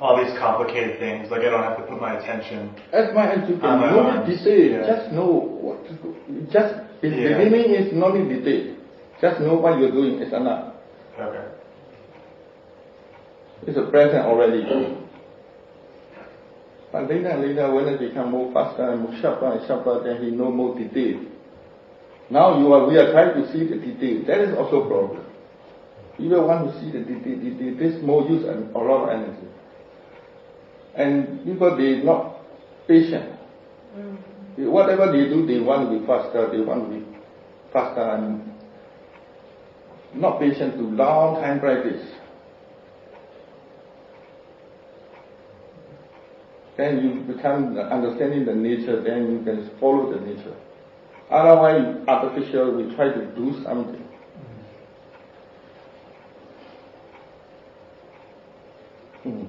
all 0.00 0.16
these 0.22 0.36
complicated 0.38 0.98
things. 0.98 1.30
Like 1.30 1.40
I 1.42 1.50
don't 1.50 1.62
have 1.62 1.76
to 1.78 1.84
put 1.84 2.00
my 2.00 2.18
attention. 2.18 2.74
As 2.92 3.12
much 3.14 3.36
as 3.36 3.48
you 3.48 3.58
can, 3.58 3.80
my 3.80 3.90
no 3.90 4.00
arms, 4.00 4.28
need 4.28 4.38
detail, 4.38 4.80
yeah. 4.80 4.86
just 4.86 5.12
know 5.12 5.26
what 5.26 5.84
to 5.86 5.92
do. 5.94 6.16
Just, 6.50 6.74
the 7.02 7.08
Yeah. 7.08 7.38
beginning 7.38 7.70
is 7.74 7.92
not 7.92 8.16
in 8.16 8.28
detail. 8.28 8.76
Just 9.20 9.40
know 9.40 9.54
what 9.54 9.78
you're 9.78 9.92
doing 9.92 10.20
is 10.20 10.32
enough. 10.32 10.74
Okay. 11.18 11.44
It's 13.66 13.76
a 13.78 13.90
present 13.90 14.24
already. 14.24 14.64
But 16.96 17.10
later 17.10 17.28
and 17.28 17.42
later, 17.42 17.70
when 17.74 17.88
it 17.88 18.00
become 18.00 18.30
more 18.30 18.50
faster 18.54 18.88
and 18.88 19.02
more 19.02 19.14
sharper 19.20 19.52
and 19.52 19.66
sharper, 19.66 20.02
then 20.02 20.24
he 20.24 20.30
know 20.30 20.50
more 20.50 20.78
detail. 20.78 21.20
Now 22.30 22.58
you 22.58 22.72
are, 22.72 22.88
we 22.88 22.96
are 22.96 23.12
trying 23.12 23.34
to 23.34 23.52
see 23.52 23.66
the 23.66 23.76
detail. 23.76 24.24
That 24.26 24.40
is 24.40 24.56
also 24.56 24.84
a 24.84 24.88
problem. 24.88 25.26
People 26.16 26.48
want 26.48 26.72
to 26.72 26.80
see 26.80 26.90
the 26.90 27.00
detail, 27.04 27.36
detail. 27.36 27.76
This 27.76 28.02
more 28.02 28.26
use 28.26 28.48
and 28.48 28.74
a 28.74 28.78
lot 28.78 29.04
of 29.04 29.08
energy. 29.10 29.46
And 30.94 31.44
people, 31.44 31.76
they 31.76 32.02
not 32.02 32.40
patient. 32.88 33.30
Mm. 33.94 34.16
Whatever 34.70 35.12
they 35.12 35.28
do, 35.28 35.44
they 35.44 35.60
want 35.60 35.90
to 35.90 36.00
be 36.00 36.06
faster, 36.06 36.48
they 36.50 36.64
want 36.64 36.88
to 36.88 36.98
be 36.98 37.04
faster 37.74 38.00
and 38.00 38.54
not 40.14 40.40
patient 40.40 40.78
to 40.78 40.82
long 40.82 41.42
time 41.42 41.60
practice. 41.60 42.08
Then 46.76 47.02
you 47.02 47.34
become 47.34 47.78
understanding 47.78 48.44
the 48.44 48.54
nature, 48.54 49.02
then 49.02 49.32
you 49.32 49.42
can 49.44 49.70
follow 49.80 50.12
the 50.12 50.20
nature. 50.20 50.54
Otherwise, 51.30 51.96
artificial, 52.06 52.76
we 52.76 52.94
try 52.94 53.08
to 53.08 53.26
do 53.34 53.62
something. 53.64 54.04
Hmm. 59.22 59.44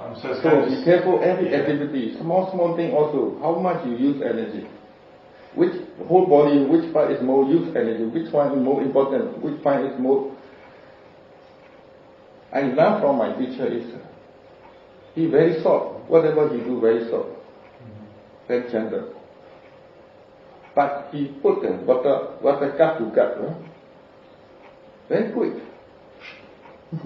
Um, 0.00 0.16
so 0.20 0.34
So 0.42 0.66
be 0.68 0.84
careful 0.84 1.20
every 1.22 1.50
Yeah. 1.50 1.60
activity, 1.60 2.16
small, 2.20 2.50
small 2.52 2.76
thing 2.76 2.92
also, 2.92 3.38
how 3.40 3.54
much 3.54 3.86
you 3.86 3.92
use 3.96 4.20
energy. 4.20 4.66
Which 5.54 5.72
whole 6.06 6.26
body, 6.26 6.64
which 6.66 6.92
part 6.92 7.10
is 7.10 7.22
more 7.22 7.44
use 7.44 7.74
energy, 7.74 8.04
which 8.04 8.30
one 8.32 8.52
is 8.52 8.58
more 8.62 8.82
important, 8.82 9.42
which 9.42 9.64
one 9.64 9.86
is 9.86 9.98
more. 9.98 10.30
I 12.52 12.60
learned 12.62 13.00
from 13.00 13.16
my 13.16 13.32
teacher 13.32 13.66
is, 13.66 13.86
he 15.14 15.26
very 15.26 15.62
soft, 15.62 15.95
whatever 16.08 16.48
he 16.48 16.58
do 16.62 16.80
very 16.80 17.08
soft, 17.10 17.28
very 18.48 18.70
gentle. 18.70 19.12
But 20.74 21.08
he 21.12 21.28
put 21.42 21.62
the 21.62 21.72
water, 21.84 22.36
water 22.42 22.74
gut 22.76 22.98
to 22.98 23.06
gut, 23.14 23.38
huh? 23.40 23.54
very 25.08 25.32
quick. 25.32 25.62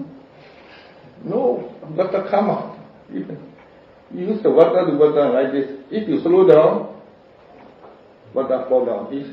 No, 1.23 1.71
water 1.95 2.27
come 2.31 2.49
out. 2.49 2.79
Even 3.11 3.51
you 4.13 4.25
use 4.27 4.43
the 4.43 4.49
water 4.49 4.85
to 4.85 4.97
water 4.97 5.29
like 5.29 5.53
this. 5.53 5.69
If 5.91 6.07
you 6.09 6.21
slow 6.21 6.47
down, 6.47 6.99
water 8.33 8.65
fall 8.67 8.85
down. 8.85 9.13
It's 9.13 9.29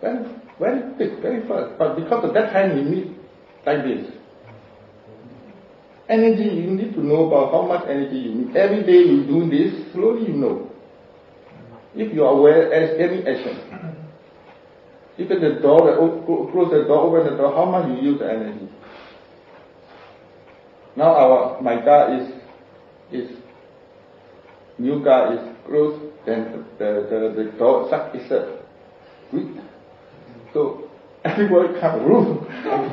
very, 0.00 0.24
very 0.58 0.94
quick, 0.94 1.22
very 1.22 1.46
fast. 1.46 1.78
But 1.78 1.96
because 1.96 2.24
of 2.24 2.34
that 2.34 2.52
time 2.52 2.76
you 2.76 2.84
need 2.84 3.16
like 3.64 3.84
this. 3.84 4.19
Energy, 6.10 6.42
you 6.42 6.70
need 6.72 6.92
to 6.94 7.06
know 7.06 7.28
about 7.28 7.52
how 7.52 7.62
much 7.62 7.88
energy 7.88 8.18
you 8.18 8.34
need. 8.34 8.56
Every 8.56 8.82
day 8.82 8.98
you 8.98 9.22
do 9.26 9.48
this, 9.48 9.92
slowly 9.92 10.26
you 10.26 10.34
know. 10.34 10.68
If 11.94 12.12
you 12.12 12.24
are 12.24 12.34
aware 12.34 12.72
as 12.72 12.98
any 12.98 13.22
action. 13.24 13.96
Even 15.18 15.40
the 15.40 15.60
door, 15.60 15.80
close 16.50 16.70
the 16.72 16.82
door, 16.88 17.06
open 17.06 17.30
the 17.30 17.36
door, 17.36 17.54
how 17.54 17.64
much 17.64 17.86
you 17.88 18.10
use 18.10 18.20
energy. 18.22 18.68
Now 20.96 21.14
our 21.14 21.62
my 21.62 21.80
car 21.84 22.12
is 22.18 22.28
is 23.12 23.30
new 24.78 25.04
car 25.04 25.34
is 25.34 25.56
closed, 25.64 26.02
then 26.26 26.64
the 26.78 27.06
the, 27.08 27.42
the 27.44 27.50
door 27.56 27.88
shut 27.88 28.14
itself. 28.16 28.58
Quick. 29.30 29.46
So 30.52 30.89
everybody 31.24 31.80
come 31.80 32.00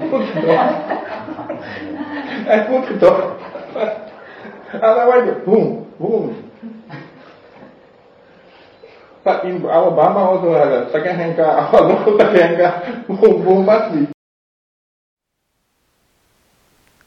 put 0.10 0.34
the 0.34 0.42
door. 0.42 0.68
put 2.68 2.90
the 2.90 3.00
door. 3.00 3.38
Otherwise 4.74 5.46
boom, 5.46 5.94
boom. 6.00 6.52
But 9.24 9.44
in 9.46 9.66
also 9.66 10.54
have 10.54 10.72
a 10.72 10.92
second 10.92 11.16
hand 11.18 11.36
car, 11.36 11.46
our 11.74 11.82
local 11.82 12.18
second 12.18 12.58
car, 12.58 13.04
boom, 13.08 13.66
boom 13.66 14.13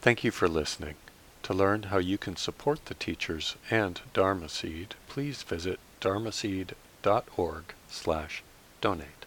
Thank 0.01 0.23
you 0.23 0.31
for 0.31 0.47
listening. 0.47 0.95
To 1.43 1.53
learn 1.53 1.83
how 1.83 1.97
you 1.97 2.17
can 2.17 2.35
support 2.35 2.85
the 2.85 2.93
teachers 2.93 3.55
and 3.71 3.99
Dharma 4.13 4.49
Seed, 4.49 4.95
please 5.07 5.41
visit 5.43 5.79
dharmaseed.org 5.99 7.63
slash 7.89 8.43
donate. 8.79 9.20